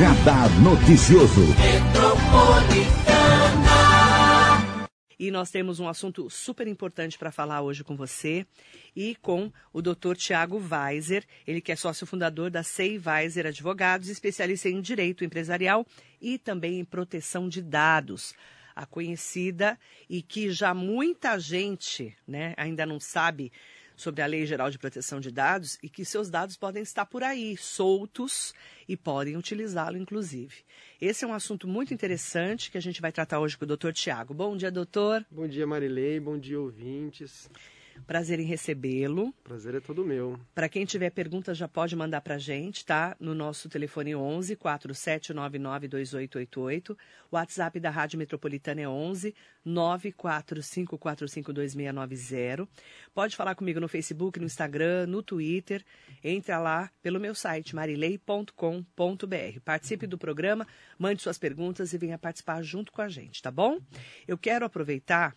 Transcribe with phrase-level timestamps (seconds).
[0.00, 1.42] Radar Noticioso.
[5.18, 8.46] E nós temos um assunto super importante para falar hoje com você
[8.96, 10.14] e com o Dr.
[10.16, 15.86] Tiago Weiser, ele que é sócio fundador da Sei Weiser Advogados, especialista em direito empresarial
[16.18, 18.32] e também em proteção de dados.
[18.74, 23.52] A conhecida e que já muita gente né, ainda não sabe
[24.00, 27.22] sobre a Lei Geral de Proteção de Dados e que seus dados podem estar por
[27.22, 28.54] aí, soltos,
[28.88, 30.64] e podem utilizá-lo, inclusive.
[31.00, 33.92] Esse é um assunto muito interessante que a gente vai tratar hoje com o doutor
[33.92, 34.34] Tiago.
[34.34, 35.24] Bom dia, doutor.
[35.30, 36.18] Bom dia, Marilei.
[36.18, 37.48] Bom dia, ouvintes.
[38.06, 39.32] Prazer em recebê-lo.
[39.44, 40.38] Prazer é todo meu.
[40.54, 43.16] Para quem tiver perguntas, já pode mandar para a gente, tá?
[43.18, 46.92] No nosso telefone 11 4799 2888.
[47.30, 49.34] O WhatsApp da Rádio Metropolitana é 11
[49.66, 52.66] 945452690.
[53.14, 55.82] Pode falar comigo no Facebook, no Instagram, no Twitter.
[56.22, 59.60] Entra lá pelo meu site marilei.com.br.
[59.64, 60.66] Participe do programa,
[60.98, 63.78] mande suas perguntas e venha participar junto com a gente, tá bom?
[64.26, 65.36] Eu quero aproveitar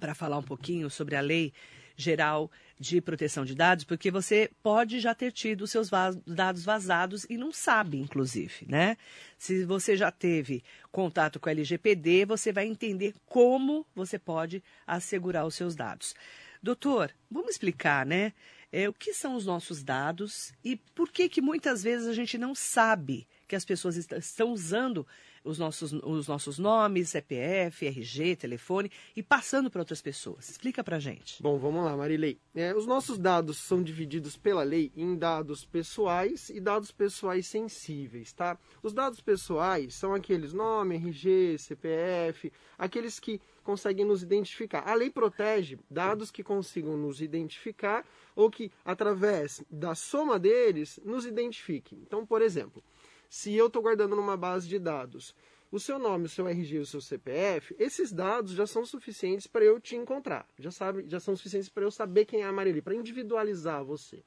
[0.00, 1.52] para falar um pouquinho sobre a Lei
[1.96, 5.90] Geral de Proteção de Dados, porque você pode já ter tido seus
[6.26, 8.96] dados vazados e não sabe, inclusive, né?
[9.36, 15.44] Se você já teve contato com a LGPD, você vai entender como você pode assegurar
[15.46, 16.14] os seus dados.
[16.62, 18.32] Doutor, vamos explicar, né?
[18.72, 22.38] É, o que são os nossos dados e por que que muitas vezes a gente
[22.38, 25.06] não sabe que as pessoas estão usando
[25.44, 30.48] os nossos, os nossos nomes, CPF, RG, telefone e passando para outras pessoas.
[30.50, 31.42] Explica para gente.
[31.42, 32.38] Bom, vamos lá, Marilei.
[32.54, 38.32] É, os nossos dados são divididos pela lei em dados pessoais e dados pessoais sensíveis,
[38.32, 38.58] tá?
[38.82, 44.88] Os dados pessoais são aqueles nome, RG, CPF, aqueles que conseguem nos identificar.
[44.88, 48.04] A lei protege dados que consigam nos identificar
[48.34, 51.98] ou que, através da soma deles, nos identifiquem.
[52.02, 52.82] Então, por exemplo,
[53.30, 55.34] se eu estou guardando numa base de dados
[55.70, 59.46] o seu nome, o seu RG e o seu CPF, esses dados já são suficientes
[59.46, 60.44] para eu te encontrar.
[60.58, 64.24] Já, sabe, já são suficientes para eu saber quem é a Marilei, para individualizar você.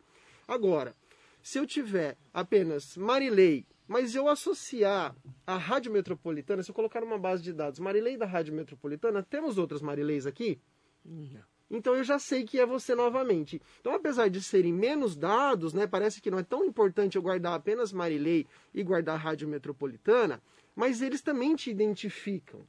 [0.48, 0.96] Agora,
[1.42, 5.14] se eu tiver apenas Marilei, mas eu associar
[5.46, 9.58] a Rádio Metropolitana, se eu colocar numa base de dados Marilei da Rádio Metropolitana, temos
[9.58, 10.62] outras Marileis aqui?
[11.04, 13.60] Não então eu já sei que é você novamente.
[13.82, 17.56] Então, apesar de serem menos dados, né, parece que não é tão importante eu guardar
[17.56, 20.40] apenas Marilei e guardar Rádio Metropolitana,
[20.76, 22.62] mas eles também te identificam.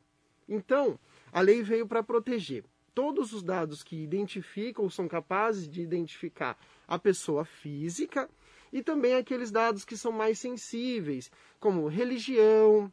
[0.49, 0.99] Então,
[1.31, 2.65] a lei veio para proteger
[2.95, 8.31] todos os dados que identificam ou são capazes de identificar a pessoa física
[8.73, 12.91] e também aqueles dados que são mais sensíveis, como religião,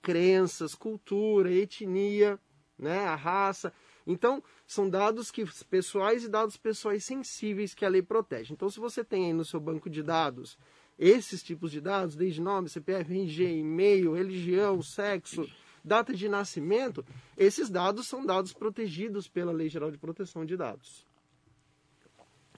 [0.00, 2.38] crenças, cultura, etnia,
[2.78, 3.72] né, a raça.
[4.06, 8.52] Então, são dados que, pessoais e dados pessoais sensíveis que a lei protege.
[8.52, 10.56] Então, se você tem aí no seu banco de dados
[10.98, 15.46] esses tipos de dados, desde nome, CPF, RG, e-mail, religião, sexo,
[15.84, 17.04] data de nascimento,
[17.36, 21.04] esses dados são dados protegidos pela Lei Geral de Proteção de Dados.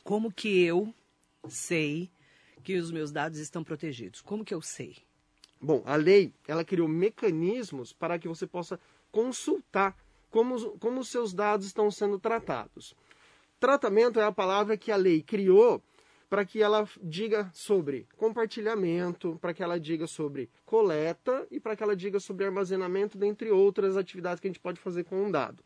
[0.04, 0.94] Como que eu
[1.48, 2.10] sei
[2.62, 4.20] que os meus dados estão protegidos?
[4.20, 4.96] Como que eu sei?
[5.60, 8.78] Bom, a lei, ela criou mecanismos para que você possa
[9.10, 9.96] consultar
[10.30, 12.94] como, como os seus dados estão sendo tratados.
[13.58, 15.82] Tratamento é a palavra que a lei criou
[16.28, 21.82] para que ela diga sobre compartilhamento, para que ela diga sobre coleta e para que
[21.82, 25.62] ela diga sobre armazenamento, dentre outras atividades que a gente pode fazer com um dado.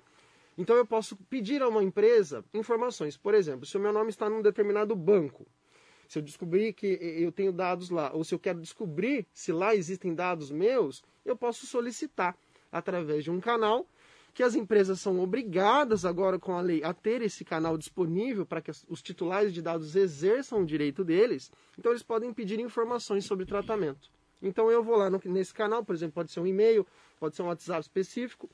[0.57, 3.17] Então eu posso pedir a uma empresa informações.
[3.17, 5.47] Por exemplo, se o meu nome está num determinado banco,
[6.07, 9.75] se eu descobrir que eu tenho dados lá, ou se eu quero descobrir se lá
[9.75, 12.37] existem dados meus, eu posso solicitar
[12.71, 13.87] através de um canal
[14.35, 18.63] que as empresas são obrigadas agora com a lei a ter esse canal disponível para
[18.63, 23.45] que os titulares de dados exerçam o direito deles, então eles podem pedir informações sobre
[23.45, 24.11] tratamento.
[24.41, 26.87] Então eu vou lá no, nesse canal, por exemplo, pode ser um e-mail,
[27.21, 28.49] pode ser um WhatsApp específico,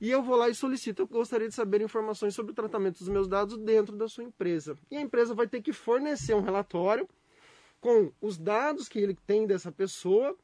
[0.00, 3.08] e eu vou lá e solicito, eu gostaria de saber informações sobre o tratamento dos
[3.08, 4.76] meus dados dentro da sua empresa.
[4.90, 7.08] E a empresa vai ter que fornecer um relatório
[7.80, 10.36] com os dados que ele tem dessa pessoa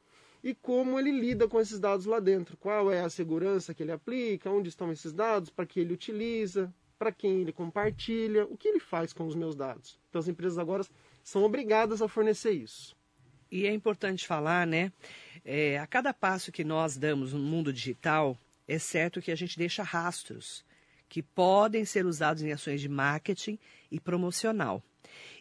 [0.43, 2.57] e como ele lida com esses dados lá dentro.
[2.57, 6.73] Qual é a segurança que ele aplica, onde estão esses dados, para que ele utiliza,
[6.97, 9.97] para quem ele compartilha, o que ele faz com os meus dados.
[10.09, 10.85] Então as empresas agora
[11.23, 12.95] são obrigadas a fornecer isso.
[13.51, 14.91] E é importante falar, né?
[15.43, 18.37] É, a cada passo que nós damos no mundo digital,
[18.67, 20.63] é certo que a gente deixa rastros
[21.07, 23.57] que podem ser usados em ações de marketing
[23.89, 24.83] e promocional.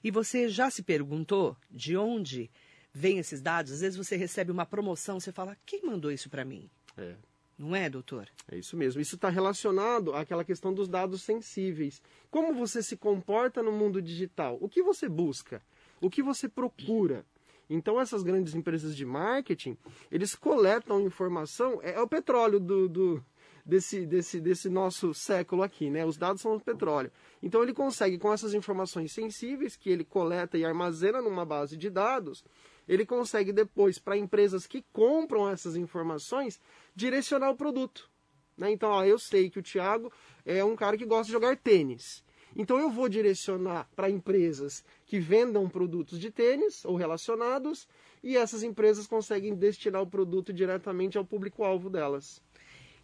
[0.02, 2.50] E você já se perguntou de onde
[2.98, 6.44] vem esses dados, às vezes você recebe uma promoção, você fala, quem mandou isso para
[6.44, 6.68] mim?
[6.96, 7.14] É.
[7.56, 8.28] Não é, doutor?
[8.50, 9.00] É isso mesmo.
[9.00, 12.02] Isso está relacionado àquela questão dos dados sensíveis.
[12.28, 14.58] Como você se comporta no mundo digital?
[14.60, 15.62] O que você busca?
[16.00, 17.24] O que você procura?
[17.70, 19.76] Então essas grandes empresas de marketing,
[20.10, 23.24] eles coletam informação, é, é o petróleo do, do,
[23.64, 26.04] desse, desse, desse nosso século aqui, né?
[26.04, 27.12] Os dados são o petróleo.
[27.42, 31.90] Então ele consegue, com essas informações sensíveis que ele coleta e armazena numa base de
[31.90, 32.42] dados,
[32.88, 36.60] ele consegue depois, para empresas que compram essas informações,
[36.94, 38.10] direcionar o produto.
[38.56, 38.72] Né?
[38.72, 40.12] Então, ó, eu sei que o Thiago
[40.44, 42.24] é um cara que gosta de jogar tênis.
[42.56, 47.86] Então eu vou direcionar para empresas que vendam produtos de tênis ou relacionados
[48.22, 52.42] e essas empresas conseguem destinar o produto diretamente ao público-alvo delas.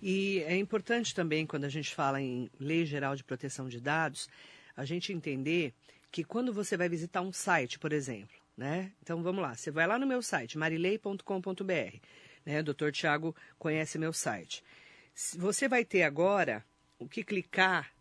[0.03, 4.29] E é importante também, quando a gente fala em Lei Geral de Proteção de Dados,
[4.77, 5.73] a gente entender
[6.11, 8.93] que quando você vai visitar um site, por exemplo, né?
[9.03, 11.99] Então vamos lá, você vai lá no meu site, marilei.com.br,
[12.45, 12.61] né?
[12.61, 14.63] O doutor Tiago conhece meu site.
[15.37, 16.65] Você vai ter agora
[16.99, 17.93] o que clicar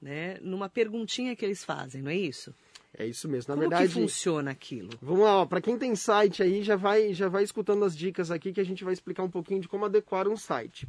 [0.00, 2.54] né, numa perguntinha que eles fazem, não é isso?
[2.98, 3.50] É isso mesmo.
[3.50, 4.90] Na Como verdade, que funciona aquilo?
[5.02, 8.52] Vamos lá, para quem tem site aí, já vai, já vai escutando as dicas aqui
[8.52, 10.88] que a gente vai explicar um pouquinho de como adequar um site.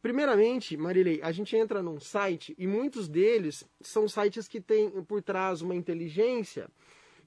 [0.00, 5.20] Primeiramente, Marilei, a gente entra num site e muitos deles são sites que têm por
[5.20, 6.68] trás uma inteligência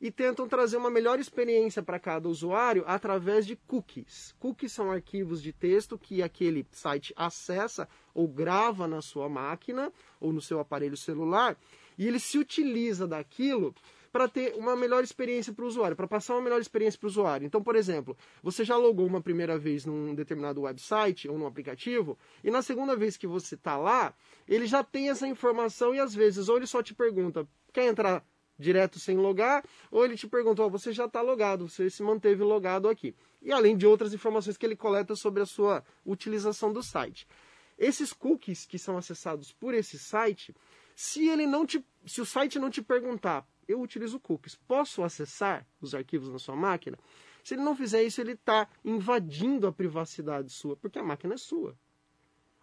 [0.02, 4.34] e tentam trazer uma melhor experiência para cada usuário através de cookies.
[4.40, 10.32] Cookies são arquivos de texto que aquele site acessa ou grava na sua máquina ou
[10.32, 11.58] no seu aparelho celular
[11.98, 13.76] e ele se utiliza daquilo
[14.12, 17.10] para ter uma melhor experiência para o usuário, para passar uma melhor experiência para o
[17.10, 17.46] usuário.
[17.46, 22.18] Então, por exemplo, você já logou uma primeira vez num determinado website ou num aplicativo,
[22.44, 24.14] e na segunda vez que você está lá,
[24.48, 28.26] ele já tem essa informação e às vezes ou ele só te pergunta, quer entrar
[28.60, 32.44] direto sem logar, ou ele te perguntou, oh, você já está logado, você se manteve
[32.44, 33.16] logado aqui.
[33.42, 37.26] E além de outras informações que ele coleta sobre a sua utilização do site.
[37.78, 40.54] Esses cookies que são acessados por esse site,
[40.94, 45.66] se ele não te, se o site não te perguntar, eu utilizo cookies, posso acessar
[45.80, 47.00] os arquivos na sua máquina?
[47.44, 51.38] Se ele não fizer isso, ele está invadindo a privacidade sua, porque a máquina é
[51.38, 51.78] sua.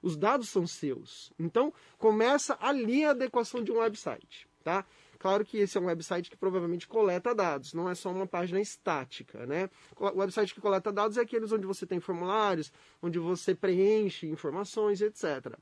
[0.02, 1.32] Os dados são seus.
[1.38, 4.84] Então, começa ali a adequação de um website, tá?
[5.18, 8.60] Claro que esse é um website que provavelmente coleta dados, não é só uma página
[8.60, 9.70] estática, né?
[9.96, 12.72] O website que coleta dados é aqueles onde você tem formulários,
[13.02, 15.54] onde você preenche informações, etc.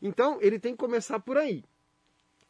[0.00, 1.64] Então, ele tem que começar por aí.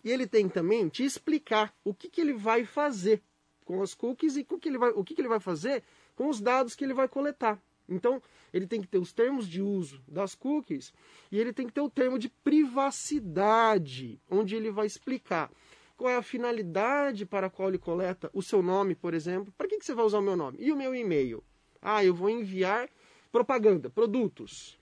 [0.03, 3.23] E ele tem também te explicar o que, que ele vai fazer
[3.65, 5.83] com as cookies e o que, ele vai, o que, que ele vai fazer
[6.15, 7.61] com os dados que ele vai coletar.
[7.89, 10.93] Então, ele tem que ter os termos de uso das cookies
[11.31, 15.51] e ele tem que ter o termo de privacidade, onde ele vai explicar
[15.97, 19.53] qual é a finalidade para a qual ele coleta o seu nome, por exemplo.
[19.57, 20.59] Para que, que você vai usar o meu nome?
[20.61, 21.43] E o meu e-mail?
[21.81, 22.89] Ah, eu vou enviar
[23.31, 24.79] propaganda, produtos,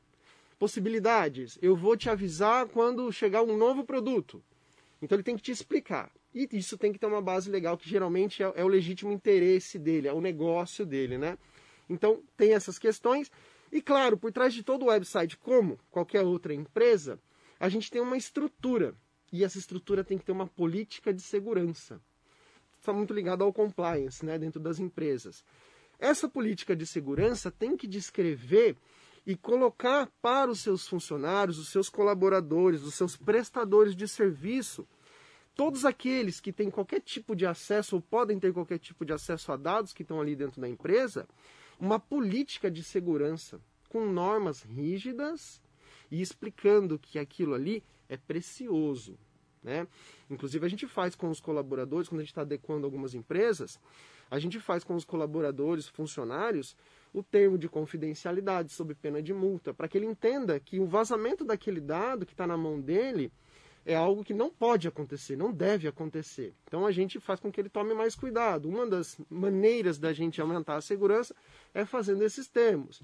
[0.59, 1.59] possibilidades.
[1.61, 4.43] Eu vou te avisar quando chegar um novo produto.
[5.01, 6.11] Então ele tem que te explicar.
[6.35, 9.79] E isso tem que ter uma base legal, que geralmente é, é o legítimo interesse
[9.79, 11.37] dele, é o negócio dele, né?
[11.89, 13.31] Então tem essas questões.
[13.71, 17.19] E claro, por trás de todo o website, como qualquer outra empresa,
[17.59, 18.95] a gente tem uma estrutura
[19.33, 22.01] e essa estrutura tem que ter uma política de segurança.
[22.79, 25.43] Está muito ligado ao compliance né, dentro das empresas.
[25.99, 28.77] Essa política de segurança tem que descrever
[29.25, 34.87] e colocar para os seus funcionários, os seus colaboradores, os seus prestadores de serviço,
[35.55, 39.53] todos aqueles que têm qualquer tipo de acesso ou podem ter qualquer tipo de acesso
[39.53, 41.29] a dados que estão ali dentro da empresa,
[41.79, 45.63] uma política de segurança com normas rígidas
[46.11, 49.19] e explicando que aquilo ali é precioso.
[49.63, 49.87] Né?
[50.29, 53.79] Inclusive, a gente faz com os colaboradores, quando a gente está adequando algumas empresas,
[54.31, 56.77] a gente faz com os colaboradores, funcionários,
[57.13, 61.45] o termo de confidencialidade sob pena de multa, para que ele entenda que o vazamento
[61.45, 63.33] daquele dado que está na mão dele
[63.85, 66.55] é algo que não pode acontecer, não deve acontecer.
[66.67, 68.69] Então a gente faz com que ele tome mais cuidado.
[68.69, 71.35] Uma das maneiras da gente aumentar a segurança
[71.75, 73.03] é fazendo esses termos.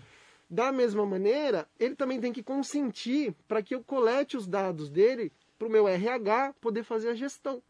[0.51, 5.31] Da mesma maneira, ele também tem que consentir para que eu colete os dados dele
[5.59, 7.63] para o meu RH poder fazer a gestão.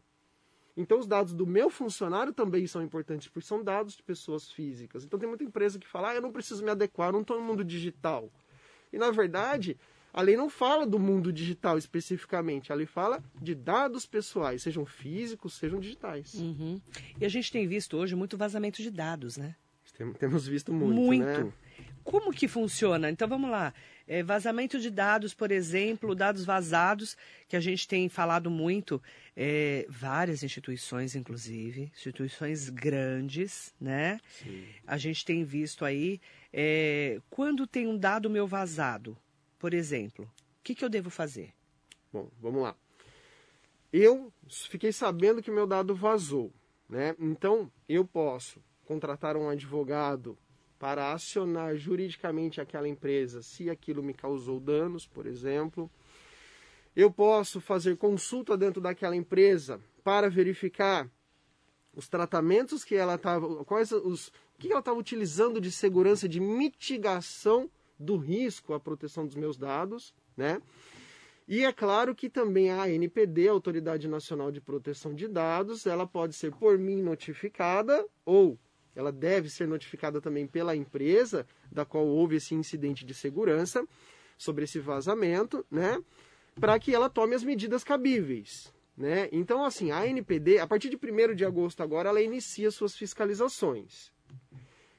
[0.77, 5.03] Então, os dados do meu funcionário também são importantes, porque são dados de pessoas físicas.
[5.03, 7.37] Então, tem muita empresa que fala, ah, eu não preciso me adequar, eu não estou
[7.37, 8.31] no mundo digital.
[8.93, 9.77] E, na verdade,
[10.13, 14.85] a lei não fala do mundo digital especificamente, a lei fala de dados pessoais, sejam
[14.85, 16.35] físicos, sejam digitais.
[16.35, 16.79] Uhum.
[17.19, 19.55] E a gente tem visto hoje muito vazamento de dados, né?
[20.17, 21.25] Temos visto muito, muito.
[21.25, 21.51] né?
[22.03, 23.09] Como que funciona?
[23.09, 23.73] Então vamos lá.
[24.07, 27.15] É, vazamento de dados, por exemplo, dados vazados,
[27.47, 28.99] que a gente tem falado muito,
[29.37, 34.19] é, várias instituições, inclusive, instituições grandes, né?
[34.27, 34.65] Sim.
[34.87, 36.19] A gente tem visto aí,
[36.51, 39.15] é, quando tem um dado meu vazado,
[39.59, 41.53] por exemplo, o que, que eu devo fazer?
[42.11, 42.75] Bom, vamos lá.
[43.93, 44.33] Eu
[44.69, 46.51] fiquei sabendo que meu dado vazou,
[46.89, 47.15] né?
[47.19, 50.35] Então, eu posso contratar um advogado
[50.79, 55.91] para acionar juridicamente aquela empresa se aquilo me causou danos, por exemplo.
[56.95, 61.11] Eu posso fazer consulta dentro daquela empresa para verificar
[61.93, 66.39] os tratamentos que ela estava, quais os, o que ela estava utilizando de segurança, de
[66.39, 67.69] mitigação
[67.99, 70.61] do risco à proteção dos meus dados, né?
[71.45, 76.05] E é claro que também a ANPD, a Autoridade Nacional de Proteção de Dados, ela
[76.05, 78.57] pode ser por mim notificada ou
[78.99, 83.87] ela deve ser notificada também pela empresa da qual houve esse incidente de segurança
[84.37, 86.03] sobre esse vazamento, né?
[86.59, 89.29] Para que ela tome as medidas cabíveis, né?
[89.31, 94.11] Então, assim, a ANPD, a partir de 1 de agosto agora, ela inicia suas fiscalizações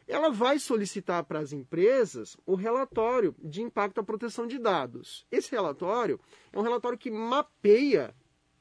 [0.09, 5.25] ela vai solicitar para as empresas o relatório de impacto à proteção de dados.
[5.31, 6.19] Esse relatório
[6.53, 8.13] é um relatório que mapeia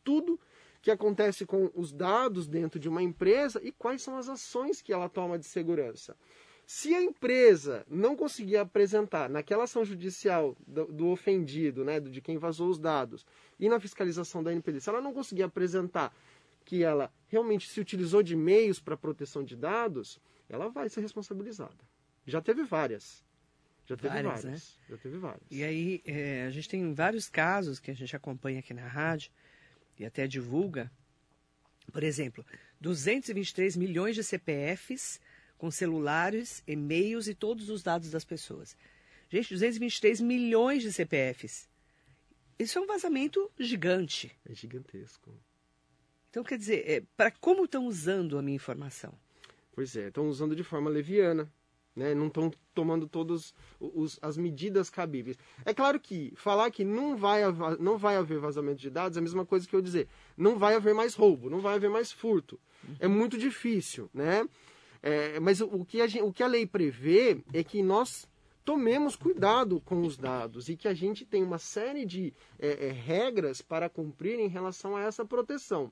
[0.04, 0.40] tudo
[0.82, 4.94] que acontece com os dados dentro de uma empresa e quais são as ações que
[4.94, 6.16] ela toma de segurança.
[6.66, 12.38] Se a empresa não conseguir apresentar naquela ação judicial do, do ofendido, né, de quem
[12.38, 13.26] vazou os dados,
[13.60, 16.16] e na fiscalização da NPD, se ela não conseguir apresentar
[16.64, 21.78] que ela realmente se utilizou de meios para proteção de dados, ela vai ser responsabilizada.
[22.28, 23.26] Já teve várias.
[23.88, 24.44] Já teve várias.
[24.44, 24.78] várias.
[24.78, 24.86] Né?
[24.90, 25.42] Já teve várias.
[25.50, 29.32] E aí, é, a gente tem vários casos que a gente acompanha aqui na rádio
[30.00, 30.92] e até divulga.
[31.92, 32.46] Por exemplo,
[32.80, 35.20] 223 milhões de CPFs
[35.58, 38.78] com celulares, e-mails e todos os dados das pessoas.
[39.30, 41.68] Gente, 223 milhões de CPFs.
[42.58, 44.32] Isso é um vazamento gigante.
[44.50, 45.38] É gigantesco.
[46.30, 49.14] Então, quer dizer, é, para como estão usando a minha informação?
[49.74, 51.52] Pois é, estão usando de forma leviana,
[52.00, 52.16] né?
[52.16, 53.54] não estão tomando todas
[54.22, 55.38] as medidas cabíveis.
[55.66, 57.42] É claro que falar que não vai,
[57.80, 60.76] não vai haver vazamento de dados é a mesma coisa que eu dizer não vai
[60.76, 62.60] haver mais roubo, não vai haver mais furto.
[63.00, 64.48] É muito difícil, né?
[65.02, 68.28] É, mas o que, a gente, o que a lei prevê é que nós
[68.66, 72.92] tomemos cuidado com os dados e que a gente tem uma série de é, é,
[72.92, 75.92] regras para cumprir em relação a essa proteção.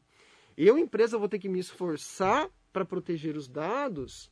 [0.57, 4.29] Eu, empresa, vou ter que me esforçar para proteger os dados,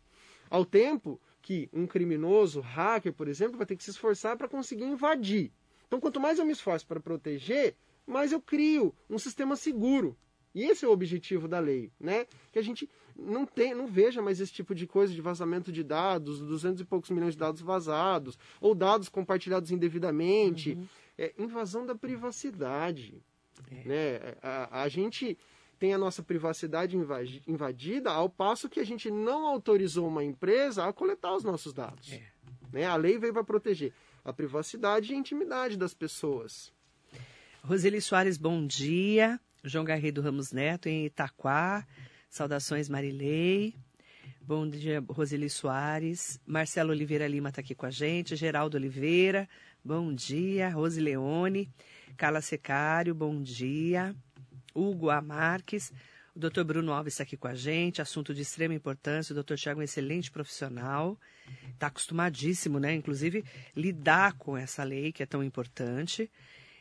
[0.49, 4.85] ao tempo que um criminoso, hacker, por exemplo, vai ter que se esforçar para conseguir
[4.85, 5.51] invadir.
[5.85, 10.17] Então, quanto mais eu me esforço para proteger, mais eu crio um sistema seguro.
[10.55, 12.25] E esse é o objetivo da lei, né?
[12.51, 15.83] Que a gente não tem, não veja mais esse tipo de coisa de vazamento de
[15.83, 20.71] dados, 200 e poucos milhões de dados vazados, ou dados compartilhados indevidamente.
[20.71, 20.87] Uhum.
[21.15, 23.21] É invasão da privacidade.
[23.69, 23.87] É.
[23.87, 24.35] Né?
[24.41, 25.37] A, a gente
[25.79, 26.97] tem a nossa privacidade
[27.47, 32.11] invadida, ao passo que a gente não autorizou uma empresa a coletar os nossos dados.
[32.11, 32.23] É.
[32.71, 32.85] Né?
[32.85, 36.73] A lei veio para proteger a privacidade e a intimidade das pessoas.
[37.63, 39.39] Roseli Soares, bom dia.
[39.63, 41.85] João Garrido Ramos Neto, em Itaquá.
[42.29, 43.75] Saudações, Marilei.
[44.41, 46.39] Bom dia, Roseli Soares.
[46.45, 48.35] Marcelo Oliveira Lima está aqui com a gente.
[48.35, 49.49] Geraldo Oliveira,
[49.83, 50.69] bom dia.
[50.69, 51.69] Rose Leone.
[52.15, 54.15] Carla Secário, bom dia.
[54.75, 55.21] Hugo A.
[55.21, 55.91] Marques.
[56.35, 59.31] O doutor Bruno Alves está aqui com a gente, assunto de extrema importância.
[59.31, 61.17] O doutor Tiago é um excelente profissional,
[61.71, 62.93] está acostumadíssimo, né?
[62.93, 66.29] Inclusive, lidar com essa lei que é tão importante.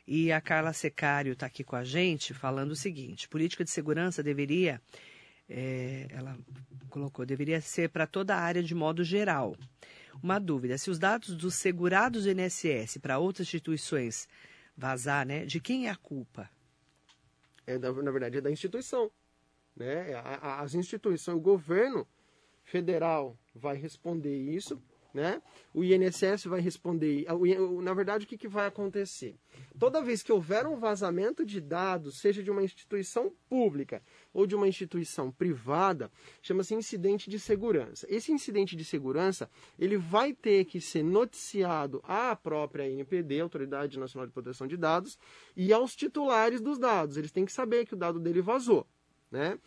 [0.07, 4.25] E a Carla Secário está aqui com a gente falando o seguinte: política de segurança
[4.25, 4.83] deveria,
[5.49, 6.37] é, ela
[6.91, 9.57] colocou, deveria ser para toda a área de modo geral.
[10.21, 14.27] Uma dúvida: se os dados dos segurados do INSS para outras instituições
[14.77, 15.47] vazar, né?
[15.47, 16.51] De quem é a culpa?
[17.67, 19.11] É da, na verdade é da instituição.
[19.77, 20.15] Né?
[20.41, 22.07] As instituições, o governo
[22.63, 24.81] federal vai responder isso,
[25.15, 25.41] né?
[25.73, 27.25] O INSS vai responder.
[27.81, 29.37] Na verdade, o que, que vai acontecer?
[29.79, 34.03] Toda vez que houver um vazamento de dados, seja de uma instituição pública
[34.33, 36.11] ou de uma instituição privada,
[36.43, 38.07] chama-se incidente de segurança.
[38.11, 44.27] Esse incidente de segurança, ele vai ter que ser noticiado à própria NPD, Autoridade Nacional
[44.27, 45.17] de Proteção de Dados,
[45.57, 47.17] e aos titulares dos dados.
[47.17, 48.85] Eles têm que saber que o dado dele vazou,
[49.31, 49.61] né?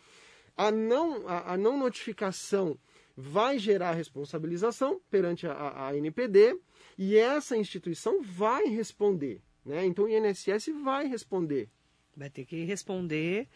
[0.54, 2.76] A não, a, a não notificação
[3.20, 6.56] vai gerar responsabilização perante a, a, NPD
[6.96, 9.42] e essa instituição vai responder.
[9.64, 9.84] Né?
[9.86, 11.68] Então o INSS vai responder.
[12.16, 13.48] Vai ter que responder.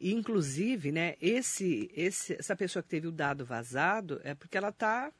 [0.00, 5.12] Inclusive, né, esse, esse, essa pessoa que teve o dado vazado é porque ela está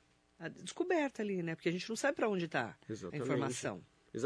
[0.63, 1.55] descoberta ali, né?
[1.55, 2.77] Porque a gente não sabe para onde está
[3.13, 3.83] a informação.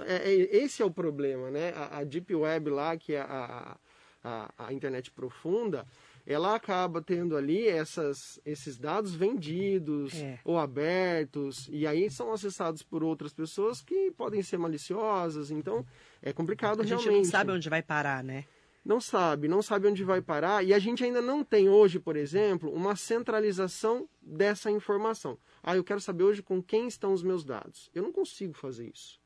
[0.06, 1.70] É, é, esse é o problema, né?
[1.70, 3.76] A, a Deep Web lá, que é a,
[4.24, 5.86] a, a internet profunda,
[6.30, 10.38] ela acaba tendo ali essas, esses dados vendidos é.
[10.44, 15.84] ou abertos, e aí são acessados por outras pessoas que podem ser maliciosas, então
[16.22, 17.08] é complicado a realmente.
[17.08, 18.44] A gente não sabe onde vai parar, né?
[18.84, 20.64] Não sabe, não sabe onde vai parar.
[20.64, 25.36] E a gente ainda não tem hoje, por exemplo, uma centralização dessa informação.
[25.62, 27.90] Ah, eu quero saber hoje com quem estão os meus dados.
[27.94, 29.19] Eu não consigo fazer isso.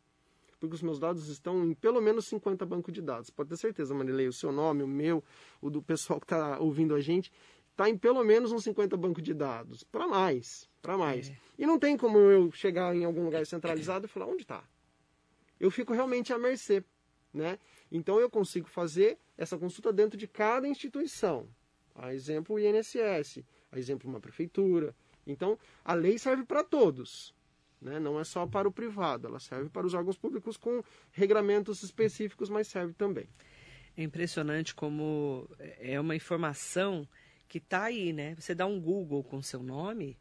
[0.59, 3.31] Porque os meus dados estão em pelo menos 50 bancos de dados.
[3.31, 5.23] Pode ter certeza, Marilei, o seu nome, o meu,
[5.61, 7.31] o do pessoal que está ouvindo a gente,
[7.71, 9.83] está em pelo menos uns 50 bancos de dados.
[9.83, 11.29] Para mais, para mais.
[11.29, 11.37] É.
[11.59, 14.65] E não tem como eu chegar em algum lugar centralizado e falar onde está.
[15.59, 16.85] Eu fico realmente à mercê.
[17.33, 17.59] Né?
[17.91, 21.49] Então eu consigo fazer essa consulta dentro de cada instituição.
[21.95, 24.95] A exemplo, o INSS, a exemplo, uma prefeitura.
[25.27, 27.35] Então, a lei serve para todos.
[27.85, 28.01] Né?
[28.01, 32.49] Não é só para o privado, ela serve para os órgãos públicos com regramentos específicos,
[32.49, 33.29] mas serve também.
[33.95, 37.07] É impressionante como é uma informação
[37.47, 38.35] que está aí, né?
[38.37, 40.19] Você dá um Google com seu nome,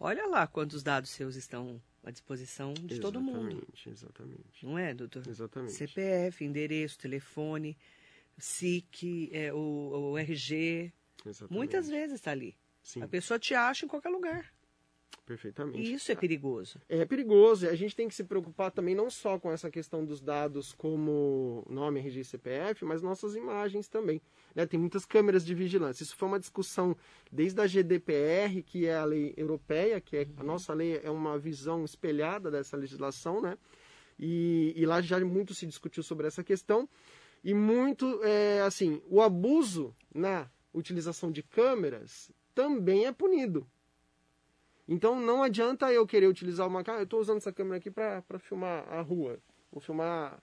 [0.00, 3.68] olha lá quantos dados seus estão à disposição de exatamente, todo mundo.
[3.86, 4.64] Exatamente.
[4.64, 5.22] Não é, doutor?
[5.28, 5.74] Exatamente.
[5.74, 7.76] CPF, endereço, telefone,
[8.38, 10.90] SIC, é, o, o RG.
[11.26, 11.54] Exatamente.
[11.54, 12.56] Muitas vezes está ali.
[12.82, 13.02] Sim.
[13.02, 14.55] A pessoa te acha em qualquer lugar.
[15.26, 15.80] Perfeitamente.
[15.80, 16.80] E isso é perigoso.
[16.88, 17.68] É perigoso.
[17.68, 21.66] A gente tem que se preocupar também não só com essa questão dos dados como
[21.68, 24.22] nome, RG e CPF, mas nossas imagens também.
[24.54, 24.64] Né?
[24.66, 26.04] Tem muitas câmeras de vigilância.
[26.04, 26.96] Isso foi uma discussão
[27.30, 31.36] desde a GDPR, que é a lei europeia, que é, a nossa lei é uma
[31.36, 33.58] visão espelhada dessa legislação, né?
[34.16, 36.88] E, e lá já muito se discutiu sobre essa questão.
[37.42, 43.66] E muito, é, assim, o abuso na utilização de câmeras também é punido.
[44.88, 47.02] Então não adianta eu querer utilizar uma câmera.
[47.02, 49.38] Eu estou usando essa câmera aqui para filmar a rua.
[49.72, 50.40] Vou filmar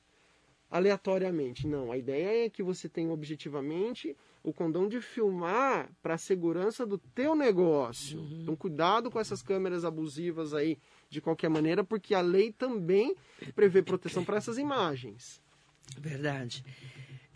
[0.69, 1.67] aleatoriamente.
[1.67, 6.85] Não, a ideia é que você tenha objetivamente o condão de filmar para a segurança
[6.85, 8.19] do teu negócio.
[8.19, 8.39] Uhum.
[8.41, 10.77] Então cuidado com essas câmeras abusivas aí
[11.09, 13.15] de qualquer maneira, porque a lei também
[13.55, 15.41] prevê proteção para essas imagens.
[15.97, 16.65] Verdade.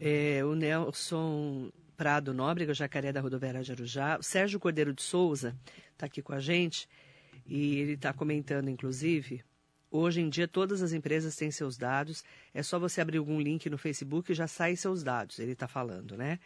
[0.01, 4.17] É, o Nelson Prado Nóbrega, Jacaré da Rodoviária de Arujá.
[4.19, 5.55] O Sérgio Cordeiro de Souza
[5.97, 6.88] está aqui com a gente
[7.45, 9.43] e ele está comentando, inclusive,
[9.89, 13.69] hoje em dia todas as empresas têm seus dados, é só você abrir algum link
[13.69, 16.39] no Facebook e já sai seus dados, ele está falando, né?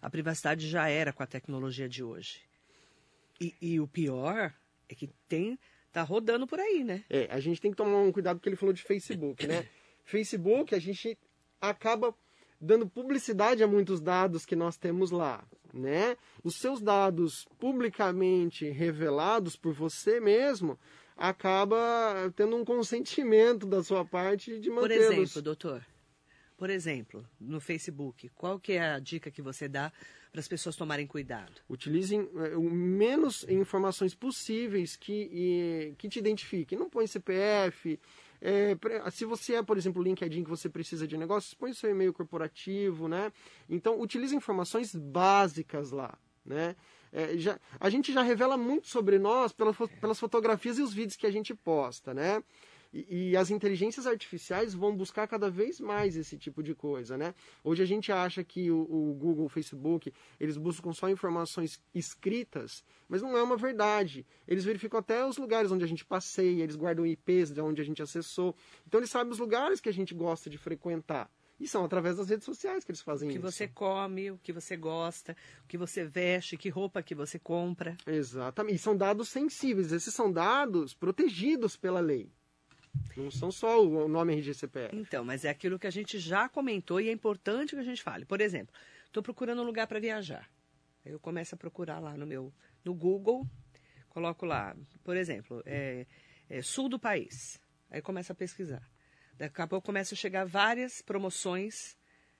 [0.00, 2.40] A privacidade já era com a tecnologia de hoje.
[3.40, 4.52] E, e o pior
[4.88, 5.58] é que tem
[5.92, 7.04] tá rodando por aí, né?
[7.08, 9.68] É, a gente tem que tomar um cuidado porque ele falou de Facebook, né?
[10.04, 11.16] Facebook, a gente
[11.60, 12.14] acaba
[12.62, 15.44] dando publicidade a muitos dados que nós temos lá,
[15.74, 16.16] né?
[16.44, 20.78] Os seus dados publicamente revelados por você mesmo
[21.16, 25.06] acaba tendo um consentimento da sua parte de mantê-los.
[25.06, 25.86] Por exemplo, doutor,
[26.56, 29.92] por exemplo, no Facebook, qual que é a dica que você dá
[30.30, 31.60] para as pessoas tomarem cuidado?
[31.68, 36.78] Utilizem é, o menos informações possíveis que, e, que te identifiquem.
[36.78, 37.98] Não põe CPF,
[38.44, 42.12] é, se você é, por exemplo, LinkedIn que você precisa de negócios, põe seu e-mail
[42.12, 43.32] corporativo, né?
[43.70, 46.74] Então, utilize informações básicas lá, né?
[47.12, 51.14] É, já, a gente já revela muito sobre nós pelas, pelas fotografias e os vídeos
[51.14, 52.42] que a gente posta, né?
[52.92, 57.34] E, e, as inteligências artificiais vão buscar cada vez mais esse tipo de coisa, né?
[57.64, 62.84] Hoje a gente acha que o, o, Google, o Facebook, eles buscam só informações escritas,
[63.08, 64.26] mas não é uma verdade.
[64.46, 67.84] Eles verificam até os lugares onde a gente passeia, eles guardam IPs de onde a
[67.84, 68.54] gente acessou.
[68.86, 71.30] Então eles sabem os lugares que a gente gosta de frequentar.
[71.58, 73.38] E são através das redes sociais que eles fazem isso.
[73.38, 73.56] O que isso.
[73.56, 77.96] você come, o que você gosta, o que você veste, que roupa que você compra.
[78.04, 78.74] Exatamente.
[78.74, 79.92] E são dados sensíveis.
[79.92, 82.32] Esses são dados protegidos pela lei.
[83.16, 84.94] Não são só o nome RGCPF.
[84.96, 88.02] Então, mas é aquilo que a gente já comentou e é importante que a gente
[88.02, 88.24] fale.
[88.24, 88.74] Por exemplo,
[89.04, 90.48] estou procurando um lugar para viajar.
[91.04, 92.52] Aí eu começo a procurar lá no meu
[92.84, 93.46] no Google,
[94.08, 96.06] coloco lá, por exemplo, é,
[96.48, 97.60] é sul do país.
[97.90, 98.82] Aí começa a pesquisar.
[99.36, 101.96] Daqui a pouco começa a chegar várias promoções.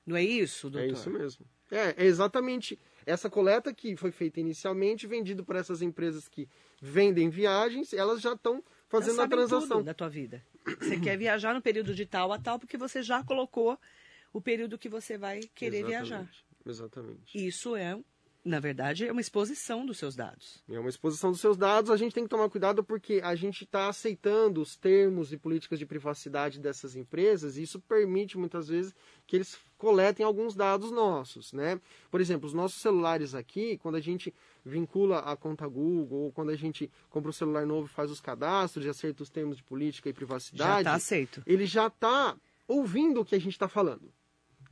[0.07, 0.88] Não é isso, doutor?
[0.88, 1.47] É isso mesmo.
[1.71, 6.49] É, é exatamente essa coleta que foi feita inicialmente, vendido por essas empresas que
[6.81, 10.44] vendem viagens, elas já estão fazendo a transação tudo da tua vida.
[10.78, 13.78] Você quer viajar no período de tal a tal porque você já colocou
[14.33, 16.09] o período que você vai querer Exatamente.
[16.09, 16.31] viajar.
[16.66, 17.46] Exatamente.
[17.46, 17.98] Isso é
[18.44, 20.62] na verdade, é uma exposição dos seus dados.
[20.68, 21.90] É uma exposição dos seus dados.
[21.90, 25.78] A gente tem que tomar cuidado porque a gente está aceitando os termos e políticas
[25.78, 28.92] de privacidade dessas empresas e isso permite muitas vezes
[29.28, 31.81] que eles coletem alguns dados nossos, né?
[32.11, 36.50] Por exemplo, os nossos celulares aqui, quando a gente vincula a conta Google ou quando
[36.50, 39.62] a gente compra um celular novo e faz os cadastros e aceita os termos de
[39.62, 41.42] política e privacidade, já está aceito.
[41.46, 44.12] Ele já está ouvindo o que a gente está falando.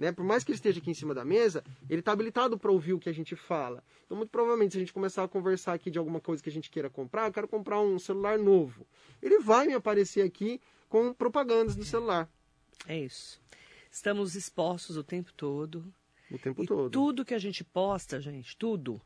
[0.01, 0.13] Né?
[0.13, 2.95] Por mais que ele esteja aqui em cima da mesa, ele está habilitado para ouvir
[2.95, 3.85] o que a gente fala.
[4.07, 6.53] Então, muito provavelmente, se a gente começar a conversar aqui de alguma coisa que a
[6.53, 8.87] gente queira comprar, eu quero comprar um celular novo.
[9.21, 10.59] Ele vai me aparecer aqui
[10.89, 12.27] com propagandas do celular.
[12.89, 13.43] É isso.
[13.91, 15.93] Estamos expostos o tempo todo.
[16.31, 16.89] O tempo E todo.
[16.91, 19.03] tudo que a gente posta, gente, tudo,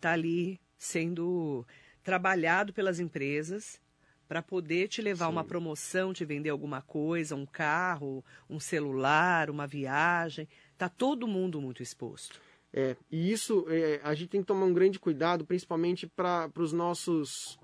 [0.00, 1.64] tá ali sendo
[2.02, 3.80] trabalhado pelas empresas
[4.28, 5.32] para poder te levar Sim.
[5.32, 10.48] uma promoção, te vender alguma coisa, um carro, um celular, uma viagem.
[10.76, 12.40] Tá todo mundo muito exposto.
[12.72, 16.72] É, e isso é, a gente tem que tomar um grande cuidado, principalmente para os
[16.72, 17.58] nossos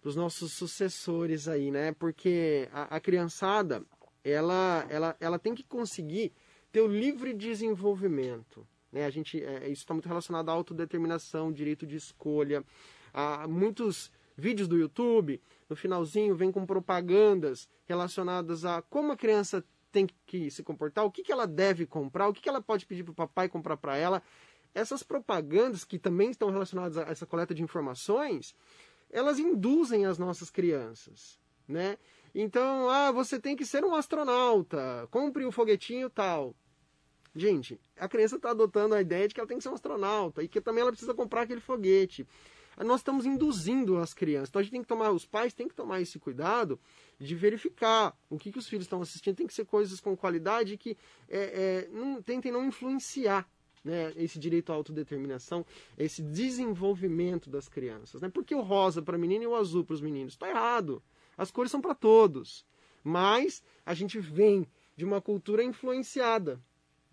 [0.00, 1.92] pros nossos sucessores aí, né?
[1.92, 3.84] Porque a, a criançada,
[4.24, 6.32] ela, ela, ela tem que conseguir
[6.72, 8.66] ter o livre desenvolvimento.
[8.92, 9.04] Né?
[9.04, 12.64] A gente, é, isso está muito relacionado à autodeterminação, direito de escolha.
[13.12, 19.64] Há muitos vídeos do YouTube, no finalzinho, vem com propagandas relacionadas a como a criança
[19.92, 22.84] tem que se comportar, o que, que ela deve comprar, o que, que ela pode
[22.86, 24.22] pedir para o papai comprar para ela.
[24.74, 28.54] Essas propagandas, que também estão relacionadas a essa coleta de informações,
[29.10, 31.98] elas induzem as nossas crianças, né?
[32.32, 36.54] Então, ah, você tem que ser um astronauta, compre o foguetinho tal.
[37.34, 40.42] Gente, a criança está adotando a ideia de que ela tem que ser um astronauta
[40.42, 42.26] e que também ela precisa comprar aquele foguete.
[42.76, 44.48] Nós estamos induzindo as crianças.
[44.48, 46.78] Então a gente tem que tomar, os pais têm que tomar esse cuidado
[47.18, 49.36] de verificar o que, que os filhos estão assistindo.
[49.36, 50.96] Tem que ser coisas com qualidade que
[51.28, 53.48] é, é, não, tentem não influenciar
[53.84, 55.64] né, esse direito à autodeterminação,
[55.98, 58.20] esse desenvolvimento das crianças.
[58.20, 58.28] Né?
[58.28, 60.34] Porque o rosa para menino e o azul para os meninos?
[60.34, 61.02] Está errado.
[61.36, 62.64] As cores são para todos.
[63.02, 66.60] Mas a gente vem de uma cultura influenciada.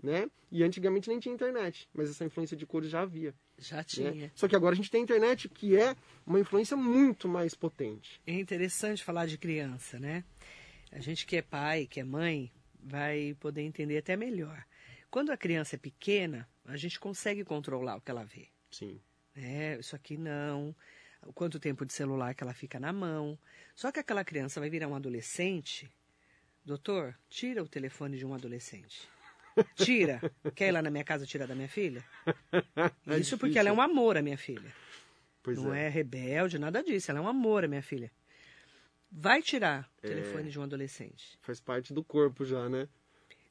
[0.01, 0.29] Né?
[0.51, 3.33] E antigamente nem tinha internet, mas essa influência de cores já havia.
[3.57, 4.11] Já tinha.
[4.11, 4.31] Né?
[4.35, 8.21] Só que agora a gente tem a internet, que é uma influência muito mais potente.
[8.25, 10.23] É interessante falar de criança, né?
[10.91, 14.63] A gente que é pai, que é mãe, vai poder entender até melhor.
[15.09, 18.47] Quando a criança é pequena, a gente consegue controlar o que ela vê.
[18.69, 19.01] Sim.
[19.35, 20.75] É, isso aqui não.
[21.25, 23.37] O quanto tempo de celular que ela fica na mão.
[23.75, 25.89] Só que aquela criança vai virar um adolescente.
[26.63, 29.07] Doutor, tira o telefone de um adolescente.
[29.75, 30.21] Tira.
[30.55, 32.03] Quer ir lá na minha casa tirar da minha filha?
[33.07, 34.73] É Isso porque ela é um amor, a minha filha.
[35.43, 35.85] Pois não é.
[35.85, 35.89] é.
[35.89, 37.09] rebelde, nada disso.
[37.11, 38.11] Ela é um amor, a minha filha.
[39.11, 40.09] Vai tirar o É.
[40.09, 41.37] telefone de um adolescente.
[41.41, 42.87] Faz parte do corpo já, né?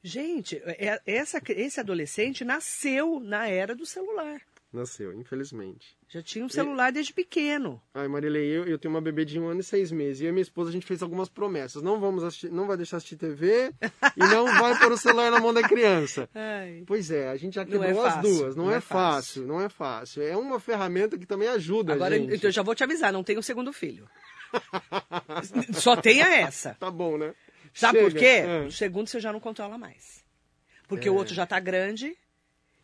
[0.03, 4.39] Gente, é- essa, esse adolescente nasceu na era do celular.
[4.71, 5.97] Nasceu, infelizmente.
[6.09, 7.81] Já tinha um celular desde pequeno.
[7.93, 10.19] Ai, Marilei, eu, eu tenho uma bebê de um ano e seis meses.
[10.21, 11.81] E eu e minha esposa, a gente fez algumas promessas.
[11.81, 13.73] Não vamos assistir, não vai deixar assistir TV
[14.15, 16.29] e não vai pôr o celular na mão da criança.
[16.35, 16.83] Ai.
[16.85, 18.55] Pois é, a gente já quebrou é as fácil, duas.
[18.57, 20.21] Não, não é, é fácil, não é fácil.
[20.21, 22.35] É uma ferramenta que também ajuda Agora, a gente.
[22.35, 24.07] então, eu já vou te avisar, não tem o segundo filho.
[25.73, 26.75] Só tenha essa.
[26.75, 27.33] Tá bom, né?
[27.73, 28.19] Sabe por Chega.
[28.19, 28.47] quê?
[28.47, 28.65] É.
[28.67, 30.23] O segundo você já não controla mais.
[30.87, 31.11] Porque É.
[31.11, 32.17] o outro já tá grande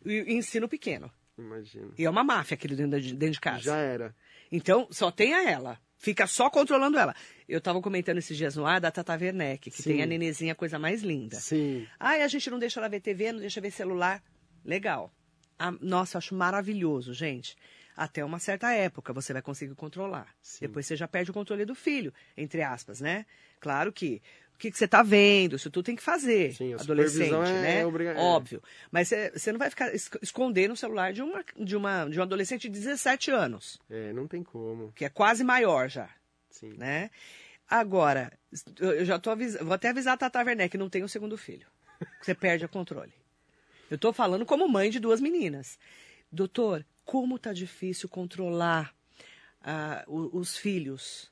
[0.05, 1.11] e e ensino pequeno.
[1.37, 1.91] Imagina.
[1.97, 3.61] E é uma máfia aquele dentro de, dentro de casa.
[3.61, 4.15] Já era.
[4.51, 5.79] Então, só tenha ela.
[5.97, 7.15] Fica só controlando ela.
[7.47, 9.91] Eu tava comentando esses dias no ar da Tata Werneck, que Sim.
[9.91, 11.37] tem a nenezinha, a coisa mais linda.
[11.37, 11.87] Sim.
[11.99, 14.21] Ai, a gente não deixa ela ver TV, não deixa ver celular.
[14.65, 15.11] Legal.
[15.57, 17.55] Ah, nossa, eu acho maravilhoso, gente.
[17.95, 20.27] Até uma certa época você vai conseguir controlar.
[20.41, 20.65] Sim.
[20.67, 23.25] Depois você já perde o controle do filho, entre aspas, né?
[23.59, 24.21] Claro que
[24.63, 27.85] que, que você está vendo, isso tudo tem que fazer, Sim, a adolescente, é- né?
[27.85, 28.17] obriga- é.
[28.17, 28.63] Óbvio.
[28.91, 32.23] Mas você, não vai ficar es- escondendo o celular de, uma, de, uma, de um
[32.23, 34.91] adolescente de 17 anos, É, não tem como.
[34.93, 36.09] que é quase maior já
[36.49, 36.73] Sim.
[36.77, 37.09] né?
[37.69, 38.31] Agora,
[38.79, 41.37] eu já tô avisando, vou até avisar a Tata Werneck que não tem o segundo
[41.37, 41.65] filho.
[42.21, 43.13] Você perde o controle.
[43.89, 45.77] Eu tô falando como mãe de duas meninas.
[46.31, 48.93] Doutor, como tá difícil controlar
[50.07, 51.31] o- os filhos?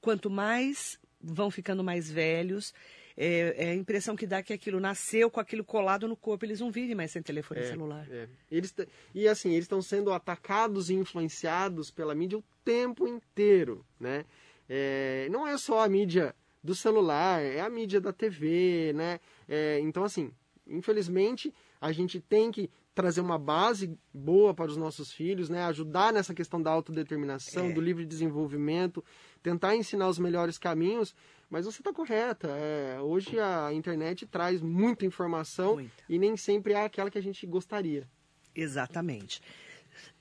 [0.00, 2.72] Quanto mais vão ficando mais velhos,
[3.16, 6.60] é, é a impressão que dá que aquilo nasceu com aquilo colado no corpo, eles
[6.60, 8.06] não vivem mais sem telefone É, celular.
[8.10, 8.28] é.
[8.50, 8.74] Eles
[9.14, 14.24] e assim, eles estão sendo atacados e influenciados pela mídia o tempo inteiro, né?
[14.68, 19.20] É, não é só a mídia do celular, é a mídia da TV, né?
[19.48, 20.30] É, então, assim,
[20.66, 25.62] infelizmente, a gente tem que trazer uma base boa para os nossos filhos, né?
[25.64, 27.72] Ajudar nessa questão da autodeterminação, É.
[27.72, 29.04] do livre desenvolvimento,
[29.46, 31.14] tentar ensinar os melhores caminhos,
[31.48, 32.48] mas você está correta.
[32.48, 35.76] é, hoje a internet traz muita informação
[36.08, 38.08] e nem sempre é aquela que a gente gostaria.
[38.54, 39.40] Exatamente.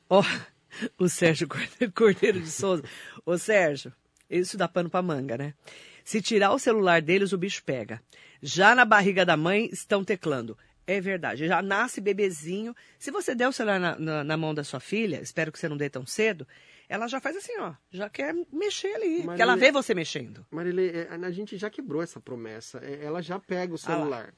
[0.08, 0.22] Ó,
[1.00, 2.84] o Sérgio Corde- Cordeiro de Souza.
[3.26, 3.92] Ô, Sérgio,
[4.30, 5.56] isso dá pano pra manga, né?
[6.04, 8.00] Se tirar o celular deles, o bicho pega.
[8.44, 10.56] Já na barriga da mãe, estão teclando.
[10.86, 12.76] É verdade, já nasce bebezinho.
[13.00, 15.68] Se você der o celular na, na- na mão da sua filha, espero que você
[15.68, 16.48] não dê tão cedo,
[16.90, 19.18] ela já faz assim, ó, já quer mexer ali.
[19.18, 20.46] Mas Porque ela vê você mexendo.
[20.52, 22.80] Marilê, é, a gente já quebrou essa promessa.
[22.84, 24.34] É, Ela já pega o Ah celular.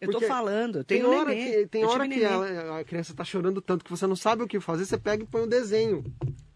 [0.00, 3.22] Eu tô falando, Tem hora neném, que, tem eu hora que ela- a criança tá
[3.22, 6.02] chorando tanto que você não sabe o que fazer, você pega e põe o desenho.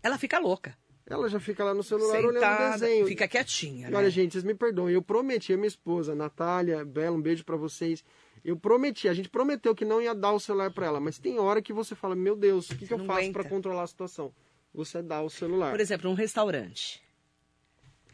[0.02, 0.74] Ela fica louca.
[1.06, 3.06] Ela já fica lá no celular olhando o Sentada, desenho.
[3.06, 3.96] fica quietinha, E né?
[3.98, 4.94] olha, gente, vocês me perdoem.
[4.94, 8.02] Eu prometi a minha esposa, Natália, Bela, um beijo pra vocês.
[8.42, 11.38] Eu prometi, a gente prometeu que não ia dar o celular para ela, mas tem
[11.38, 14.32] hora que você fala, meu Deus, o que, que eu faço para controlar a situação?
[14.74, 15.70] Você dá o celular.
[15.70, 17.02] Por exemplo, num restaurante.